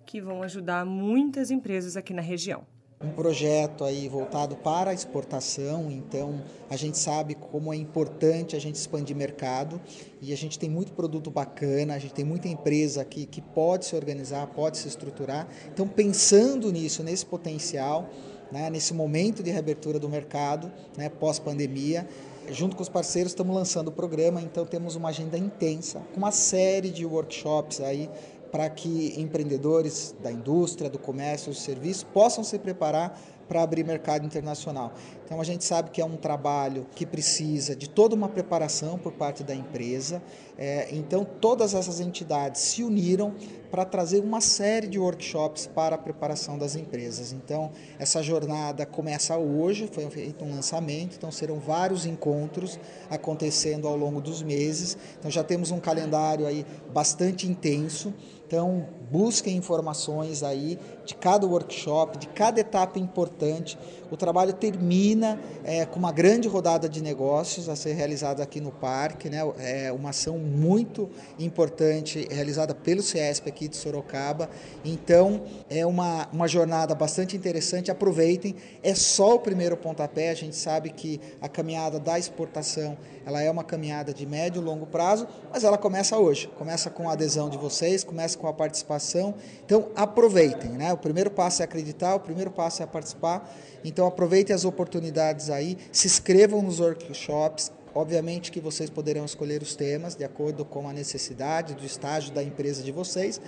que 0.06 0.22
vão 0.22 0.42
ajudar 0.44 0.86
muitas 0.86 1.52
empresas 1.52 1.98
aqui 1.98 2.14
na 2.14 2.22
região 2.22 2.66
um 3.00 3.12
projeto 3.12 3.84
aí 3.84 4.10
voltado 4.10 4.56
para 4.56 4.90
a 4.90 4.94
exportação, 4.94 5.92
então 5.92 6.42
a 6.68 6.76
gente 6.76 6.98
sabe 6.98 7.36
como 7.36 7.72
é 7.72 7.78
importante 7.78 8.56
a 8.56 8.60
gente 8.60 8.76
expandir 8.76 9.16
mercado 9.16 9.80
e 10.20 10.34
a 10.34 10.38
gente 10.38 10.58
tem 10.58 10.68
muito 10.68 10.94
produto 10.94 11.30
bacana, 11.30 11.94
a 11.94 12.00
gente 12.00 12.16
tem 12.16 12.26
muita 12.26 12.48
empresa 12.48 13.02
aqui 13.02 13.28
que 13.28 13.40
pode 13.40 13.86
se 13.86 13.96
organizar, 13.96 14.48
pode 14.48 14.80
se 14.80 14.88
estruturar. 14.88 15.48
Então, 15.72 15.88
pensando 15.88 16.72
nisso, 16.72 17.04
nesse 17.04 17.24
potencial, 17.24 18.10
né, 18.52 18.68
nesse 18.72 18.96
momento 18.96 19.44
de 19.44 19.52
reabertura 19.52 20.00
do 20.00 20.10
mercado, 20.10 20.72
né, 20.98 21.08
pós-pandemia, 21.08 22.08
junto 22.50 22.76
com 22.76 22.82
os 22.82 22.90
parceiros 22.90 23.32
estamos 23.32 23.56
lançando 23.56 23.90
o 23.90 23.92
programa, 23.92 24.42
então 24.42 24.66
temos 24.66 24.96
uma 24.96 25.10
agenda 25.10 25.38
intensa, 25.38 26.02
com 26.14 26.18
uma 26.18 26.32
série 26.32 26.90
de 26.90 27.06
workshops 27.06 27.80
aí 27.80 28.10
para 28.52 28.70
que 28.70 29.14
empreendedores 29.18 30.16
da 30.22 30.32
indústria, 30.32 30.90
do 30.90 31.00
comércio, 31.00 31.52
do 31.52 31.58
serviço 31.58 32.06
possam 32.08 32.44
se 32.44 32.58
preparar 32.58 33.20
para 33.48 33.64
abrir 33.64 33.84
mercado 33.84 34.26
internacional. 34.26 34.94
Então 35.26 35.40
a 35.42 35.44
gente 35.44 35.64
sabe 35.64 35.90
que 35.92 36.02
é 36.02 36.06
um 36.06 36.18
trabalho 36.18 36.86
que 36.96 37.06
precisa 37.06 37.76
de 37.76 37.90
toda 37.90 38.16
uma 38.16 38.30
preparação 38.30 38.98
por 38.98 39.14
parte 39.14 39.44
da 39.44 39.56
empresa. 39.56 40.22
É, 40.58 40.88
então 40.92 41.26
todas 41.26 41.74
essas 41.74 42.00
entidades 42.00 42.62
se 42.62 42.84
uniram 42.84 43.34
para 43.70 43.86
trazer 43.86 44.24
uma 44.24 44.42
série 44.42 44.88
de 44.88 44.98
workshops 44.98 45.68
para 45.68 45.96
a 45.96 45.98
preparação 45.98 46.58
das 46.58 46.76
empresas. 46.76 47.32
Então 47.32 47.72
essa 48.00 48.22
jornada 48.24 48.86
começa 48.86 49.38
hoje, 49.38 49.90
foi 49.92 50.10
feito 50.10 50.44
um 50.44 50.52
lançamento, 50.52 51.16
então 51.16 51.32
serão 51.32 51.60
vários 51.60 52.06
encontros 52.06 52.80
acontecendo 53.10 53.88
ao 53.88 53.96
longo 53.96 54.22
dos 54.22 54.42
meses. 54.42 54.98
Então 55.20 55.30
já 55.30 55.44
temos 55.44 55.72
um 55.72 55.80
calendário 55.80 56.46
aí 56.46 56.66
bastante 56.94 57.48
intenso. 57.48 58.14
Então, 58.48 58.88
busquem 59.12 59.58
informações 59.58 60.42
aí 60.42 60.80
de 61.08 61.16
cada 61.16 61.48
workshop, 61.48 62.18
de 62.18 62.28
cada 62.28 62.60
etapa 62.60 63.00
importante. 63.00 63.80
O 64.12 64.18
trabalho 64.18 64.54
termina 64.54 65.40
é, 65.64 65.86
com 65.86 65.98
uma 65.98 66.12
grande 66.12 66.48
rodada 66.50 66.88
de 66.90 67.02
negócios 67.02 67.70
a 67.70 67.76
ser 67.76 67.94
realizada 67.94 68.44
aqui 68.44 68.60
no 68.60 68.72
parque, 68.72 69.30
né? 69.30 69.40
É 69.58 69.92
uma 69.92 70.10
ação 70.10 70.38
muito 70.38 71.10
importante 71.40 72.28
realizada 72.30 72.76
pelo 72.76 73.02
CESP 73.02 73.50
aqui 73.50 73.68
de 73.70 73.78
Sorocaba. 73.78 74.50
Então, 74.84 75.44
é 75.70 75.86
uma, 75.86 76.28
uma 76.32 76.48
jornada 76.48 76.94
bastante 76.94 77.38
interessante. 77.38 77.90
Aproveitem. 77.90 78.56
É 78.84 78.94
só 78.94 79.36
o 79.36 79.40
primeiro 79.40 79.78
pontapé. 79.78 80.30
A 80.30 80.36
gente 80.36 80.56
sabe 80.56 80.90
que 80.90 81.22
a 81.42 81.48
caminhada 81.48 82.00
da 82.00 82.20
exportação 82.20 82.98
ela 83.26 83.42
é 83.42 83.52
uma 83.52 83.64
caminhada 83.64 84.14
de 84.14 84.26
médio 84.26 84.62
e 84.62 84.64
longo 84.64 84.86
prazo, 84.86 85.28
mas 85.52 85.66
ela 85.66 85.78
começa 85.78 86.18
hoje. 86.18 86.48
Começa 86.58 86.90
com 86.90 87.10
a 87.10 87.12
adesão 87.12 87.50
de 87.50 87.58
vocês, 87.58 88.02
começa 88.02 88.38
com 88.38 88.48
a 88.48 88.54
participação. 88.54 89.36
Então, 89.66 89.90
aproveitem. 89.98 90.72
Né? 90.72 90.97
O 90.98 91.00
primeiro 91.00 91.32
passo 91.32 91.62
é 91.62 91.66
acreditar, 91.66 92.16
o 92.16 92.20
primeiro 92.20 92.52
passo 92.52 92.84
é 92.84 92.86
participar. 92.86 93.50
Então, 93.84 94.06
aproveitem 94.06 94.54
as 94.54 94.66
oportunidades 94.66 95.50
aí, 95.50 95.78
se 95.92 96.08
inscrevam 96.08 96.62
nos 96.62 96.80
workshops, 96.80 97.72
Obviamente 97.98 98.52
que 98.52 98.60
vocês 98.60 98.92
poderão 98.92 99.26
escolher 99.26 99.64
os 99.64 99.76
temas 99.76 100.14
de 100.14 100.24
acordo 100.24 100.64
com 100.64 100.88
a 100.88 100.94
necessidade 100.94 101.74
do 101.74 101.84
estágio 101.84 102.32
da 102.32 102.44
empresa 102.44 102.84
de 102.84 102.92
vocês, 102.92 103.42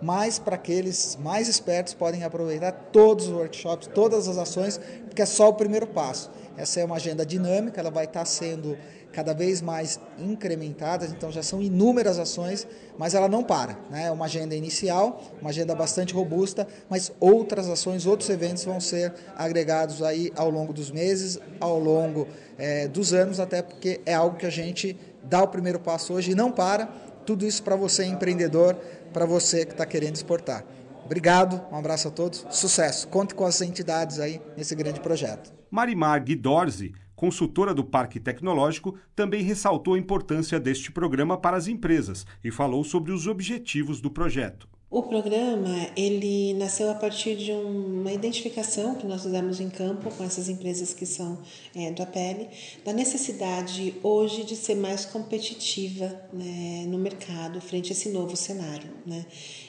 mas 0.00 0.38
para 0.38 0.54
aqueles 0.54 1.18
mais 1.20 1.48
espertos 1.48 1.92
podem 1.92 2.22
aproveitar 2.22 2.70
todos 2.92 3.26
os 3.26 3.32
workshops, 3.32 3.88
todas 3.92 4.28
as 4.28 4.38
ações, 4.38 4.78
porque 5.06 5.22
é 5.22 5.26
só 5.26 5.48
o 5.48 5.54
primeiro 5.54 5.88
passo. 5.88 6.30
Essa 6.56 6.78
é 6.78 6.84
uma 6.84 6.94
agenda 6.94 7.26
dinâmica, 7.26 7.80
ela 7.80 7.90
vai 7.90 8.04
estar 8.04 8.24
sendo 8.26 8.78
cada 9.16 9.32
vez 9.32 9.62
mais 9.62 9.98
incrementadas, 10.18 11.10
então 11.10 11.32
já 11.32 11.42
são 11.42 11.62
inúmeras 11.62 12.18
ações, 12.18 12.68
mas 12.98 13.14
ela 13.14 13.26
não 13.26 13.42
para. 13.42 13.78
Né? 13.90 14.08
É 14.08 14.10
uma 14.10 14.26
agenda 14.26 14.54
inicial, 14.54 15.22
uma 15.40 15.48
agenda 15.48 15.74
bastante 15.74 16.12
robusta, 16.12 16.68
mas 16.90 17.10
outras 17.18 17.66
ações, 17.66 18.04
outros 18.04 18.28
eventos 18.28 18.62
vão 18.66 18.78
ser 18.78 19.14
agregados 19.34 20.02
aí 20.02 20.30
ao 20.36 20.50
longo 20.50 20.70
dos 20.70 20.90
meses, 20.90 21.40
ao 21.58 21.78
longo 21.78 22.28
é, 22.58 22.88
dos 22.88 23.14
anos, 23.14 23.40
até 23.40 23.62
porque 23.62 24.02
é 24.04 24.12
algo 24.12 24.36
que 24.36 24.44
a 24.44 24.50
gente 24.50 24.94
dá 25.24 25.42
o 25.42 25.48
primeiro 25.48 25.80
passo 25.80 26.12
hoje 26.12 26.32
e 26.32 26.34
não 26.34 26.52
para. 26.52 26.84
Tudo 27.24 27.46
isso 27.46 27.62
para 27.62 27.74
você, 27.74 28.04
empreendedor, 28.04 28.74
para 29.14 29.24
você 29.24 29.64
que 29.64 29.72
está 29.72 29.86
querendo 29.86 30.16
exportar. 30.16 30.62
Obrigado, 31.06 31.58
um 31.72 31.76
abraço 31.76 32.08
a 32.08 32.10
todos, 32.10 32.44
sucesso. 32.50 33.08
Conte 33.08 33.34
com 33.34 33.46
as 33.46 33.62
entidades 33.62 34.20
aí 34.20 34.42
nesse 34.58 34.74
grande 34.74 35.00
projeto. 35.00 35.54
Marimar 35.70 36.22
Guidorzi 36.22 36.92
consultora 37.16 37.74
do 37.74 37.82
Parque 37.82 38.20
Tecnológico, 38.20 38.96
também 39.16 39.42
ressaltou 39.42 39.94
a 39.94 39.98
importância 39.98 40.60
deste 40.60 40.92
programa 40.92 41.36
para 41.36 41.56
as 41.56 41.66
empresas 41.66 42.26
e 42.44 42.50
falou 42.50 42.84
sobre 42.84 43.10
os 43.10 43.26
objetivos 43.26 44.00
do 44.00 44.10
projeto. 44.10 44.68
O 44.88 45.02
programa 45.02 45.90
ele 45.96 46.54
nasceu 46.54 46.88
a 46.88 46.94
partir 46.94 47.34
de 47.36 47.50
uma 47.50 48.12
identificação 48.12 48.94
que 48.94 49.04
nós 49.04 49.24
fizemos 49.24 49.60
em 49.60 49.68
campo 49.68 50.10
com 50.12 50.22
essas 50.22 50.48
empresas 50.48 50.94
que 50.94 51.04
são 51.04 51.38
é, 51.74 51.90
do 51.90 52.02
APL, 52.04 52.46
da 52.84 52.92
necessidade 52.92 53.96
hoje 54.00 54.44
de 54.44 54.54
ser 54.54 54.76
mais 54.76 55.04
competitiva 55.04 56.06
né, 56.32 56.84
no 56.86 56.98
mercado 56.98 57.60
frente 57.60 57.90
a 57.90 57.96
esse 57.96 58.10
novo 58.10 58.36
cenário. 58.36 58.88
Né? 59.04 59.26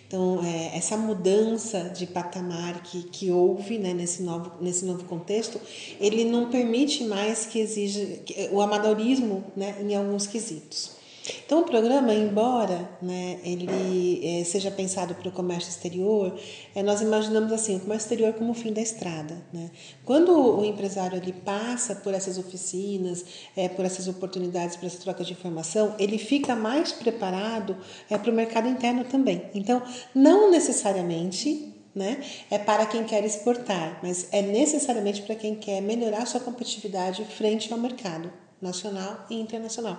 Então, 0.07 0.41
é, 0.43 0.77
essa 0.77 0.95
mudança 0.95 1.83
de 1.83 2.07
patamar 2.07 2.81
que, 2.81 3.03
que 3.03 3.29
houve 3.29 3.77
né, 3.77 3.93
nesse, 3.93 4.23
novo, 4.23 4.53
nesse 4.61 4.85
novo 4.85 5.03
contexto, 5.03 5.59
ele 5.99 6.23
não 6.23 6.49
permite 6.49 7.03
mais 7.03 7.45
que 7.45 7.59
exija 7.59 8.21
o 8.51 8.61
amadorismo 8.61 9.43
né, 9.55 9.75
em 9.81 9.93
alguns 9.95 10.25
quesitos. 10.25 10.96
Então, 11.45 11.61
o 11.61 11.63
programa, 11.63 12.13
embora 12.13 12.89
né, 13.01 13.39
ele 13.43 14.21
é, 14.23 14.43
seja 14.43 14.71
pensado 14.71 15.15
para 15.15 15.29
o 15.29 15.31
comércio 15.31 15.69
exterior, 15.69 16.37
é, 16.75 16.83
nós 16.83 17.01
imaginamos 17.01 17.51
assim 17.51 17.77
o 17.77 17.79
comércio 17.79 18.05
exterior 18.05 18.33
como 18.33 18.51
o 18.51 18.53
fim 18.53 18.71
da 18.71 18.81
estrada. 18.81 19.37
Né? 19.51 19.71
Quando 20.05 20.31
o 20.31 20.63
empresário 20.65 21.17
ele 21.17 21.33
passa 21.33 21.95
por 21.95 22.13
essas 22.13 22.37
oficinas, 22.37 23.25
é, 23.55 23.67
por 23.67 23.85
essas 23.85 24.07
oportunidades 24.07 24.75
para 24.75 24.87
essa 24.87 24.99
troca 24.99 25.23
de 25.23 25.33
informação, 25.33 25.95
ele 25.99 26.17
fica 26.17 26.55
mais 26.55 26.91
preparado 26.91 27.77
é, 28.09 28.17
para 28.17 28.31
o 28.31 28.33
mercado 28.33 28.67
interno 28.67 29.03
também. 29.03 29.43
Então, 29.53 29.81
não 30.13 30.51
necessariamente 30.51 31.73
né? 31.97 32.23
É 32.51 32.59
para 32.59 32.85
quem 32.85 33.03
quer 33.03 33.25
exportar, 33.25 33.99
mas 34.03 34.27
é 34.31 34.39
necessariamente 34.39 35.23
para 35.23 35.33
quem 35.33 35.55
quer 35.55 35.81
melhorar 35.81 36.27
sua 36.27 36.39
competitividade 36.39 37.25
frente 37.25 37.73
ao 37.73 37.79
mercado 37.79 38.31
nacional 38.61 39.25
e 39.31 39.35
internacional. 39.41 39.97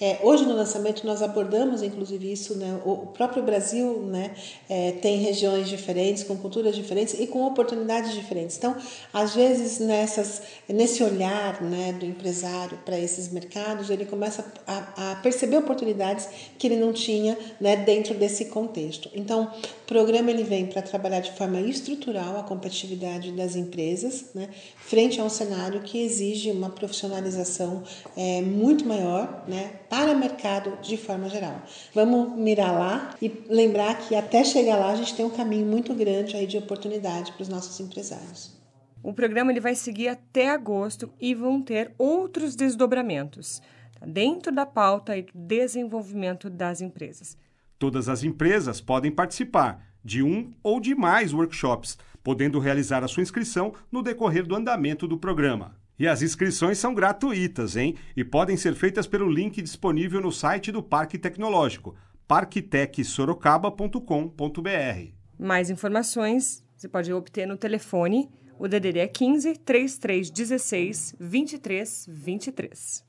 É, 0.00 0.18
hoje 0.22 0.44
no 0.44 0.54
lançamento 0.54 1.06
nós 1.06 1.22
abordamos 1.22 1.82
inclusive 1.82 2.30
isso, 2.30 2.56
né? 2.56 2.80
o 2.84 3.06
próprio 3.06 3.42
Brasil 3.42 4.02
né, 4.02 4.34
é, 4.68 4.92
tem 4.92 5.18
regiões 5.18 5.68
diferentes, 5.68 6.22
com 6.22 6.36
culturas 6.36 6.74
diferentes 6.74 7.18
e 7.18 7.26
com 7.26 7.44
oportunidades 7.46 8.12
diferentes. 8.12 8.56
Então, 8.56 8.76
às 9.12 9.34
vezes, 9.34 9.78
nessas, 9.78 10.42
nesse 10.68 11.02
olhar 11.02 11.62
né, 11.62 11.92
do 11.92 12.04
empresário 12.04 12.78
para 12.84 12.98
esses 12.98 13.32
mercados, 13.32 13.90
ele 13.90 14.04
começa 14.04 14.44
a, 14.66 15.12
a, 15.12 15.14
perceber 15.16 15.56
oportunidades 15.56 16.28
que 16.58 16.66
ele 16.66 16.76
não 16.76 16.92
tinha 16.92 17.38
né, 17.60 17.76
dentro 17.76 18.14
desse 18.14 18.46
contexto. 18.46 19.10
Então, 19.14 19.50
o 19.82 19.86
programa 19.86 20.30
ele 20.30 20.42
vem 20.42 20.66
para 20.66 20.82
trabalhar 20.82 21.20
de 21.20 21.32
forma 21.32 21.60
estrutural 21.60 22.38
a 22.38 22.42
competitividade 22.42 23.32
das 23.32 23.56
empresas, 23.56 24.26
né, 24.34 24.48
frente 24.76 25.20
a 25.20 25.24
um 25.24 25.30
cenário 25.30 25.80
que 25.80 26.02
exige 26.02 26.50
uma 26.50 26.70
profissionalização 26.70 27.82
é, 28.16 28.42
muito 28.42 28.84
maior, 28.84 29.44
né, 29.48 29.70
para 29.88 30.12
o 30.12 30.18
mercado 30.18 30.78
de 30.82 30.96
forma 30.96 31.28
geral. 31.28 31.62
Vamos 31.94 32.36
mirar 32.38 32.72
lá 32.72 33.14
e 33.20 33.32
lembrar 33.48 33.98
que 33.98 34.14
até 34.14 34.44
chegar 34.44 34.76
lá 34.76 34.92
a 34.92 34.96
gente 34.96 35.14
tem 35.14 35.24
um 35.24 35.30
caminho 35.30 35.66
muito 35.66 35.94
grande 35.94 36.36
aí 36.36 36.46
de 36.46 36.58
oportunidade 36.58 37.32
para 37.32 37.42
os 37.42 37.48
nossos 37.48 37.78
empresários. 37.80 38.56
O 39.02 39.12
programa 39.12 39.52
ele 39.52 39.60
vai 39.60 39.74
seguir 39.74 40.08
até 40.08 40.50
agosto 40.50 41.10
e 41.20 41.34
vão 41.34 41.62
ter 41.62 41.92
outros 41.96 42.56
desdobramentos 42.56 43.62
tá? 43.98 44.06
dentro 44.06 44.52
da 44.52 44.66
pauta 44.66 45.16
e 45.16 45.22
do 45.22 45.30
desenvolvimento 45.34 46.50
das 46.50 46.80
empresas. 46.80 47.36
Todas 47.78 48.08
as 48.08 48.24
empresas 48.24 48.80
podem 48.80 49.12
participar 49.12 49.86
de 50.04 50.22
um 50.22 50.52
ou 50.62 50.80
de 50.80 50.94
mais 50.94 51.32
workshops, 51.32 51.98
podendo 52.22 52.58
realizar 52.58 53.04
a 53.04 53.08
sua 53.08 53.22
inscrição 53.22 53.74
no 53.90 54.02
decorrer 54.02 54.46
do 54.46 54.56
andamento 54.56 55.06
do 55.06 55.18
programa. 55.18 55.76
E 55.98 56.06
as 56.06 56.22
inscrições 56.22 56.78
são 56.78 56.94
gratuitas, 56.94 57.76
hein? 57.76 57.96
E 58.16 58.22
podem 58.22 58.56
ser 58.56 58.74
feitas 58.74 59.06
pelo 59.06 59.30
link 59.30 59.62
disponível 59.62 60.20
no 60.20 60.30
site 60.30 60.70
do 60.70 60.82
Parque 60.82 61.18
Tecnológico, 61.18 61.96
parktecsorocaba.com.br. 62.28 65.10
Mais 65.38 65.70
informações 65.70 66.66
você 66.76 66.88
pode 66.88 67.10
obter 67.10 67.46
no 67.46 67.56
telefone, 67.56 68.28
o 68.58 68.68
DDD 68.68 68.98
é 68.98 69.08
15 69.08 69.56
3316 69.56 71.14
2323. 71.18 73.04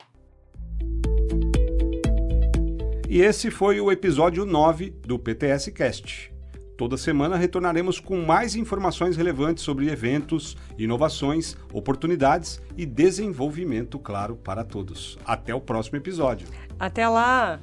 E 3.10 3.20
esse 3.20 3.50
foi 3.50 3.80
o 3.80 3.92
episódio 3.92 4.46
9 4.46 4.90
do 4.90 5.18
PTS 5.18 5.70
Cast. 5.72 6.37
Toda 6.78 6.96
semana 6.96 7.36
retornaremos 7.36 7.98
com 7.98 8.24
mais 8.24 8.54
informações 8.54 9.16
relevantes 9.16 9.64
sobre 9.64 9.90
eventos, 9.90 10.56
inovações, 10.78 11.56
oportunidades 11.72 12.62
e 12.76 12.86
desenvolvimento, 12.86 13.98
claro, 13.98 14.36
para 14.36 14.62
todos. 14.62 15.18
Até 15.26 15.52
o 15.52 15.60
próximo 15.60 15.96
episódio. 15.96 16.46
Até 16.78 17.08
lá! 17.08 17.58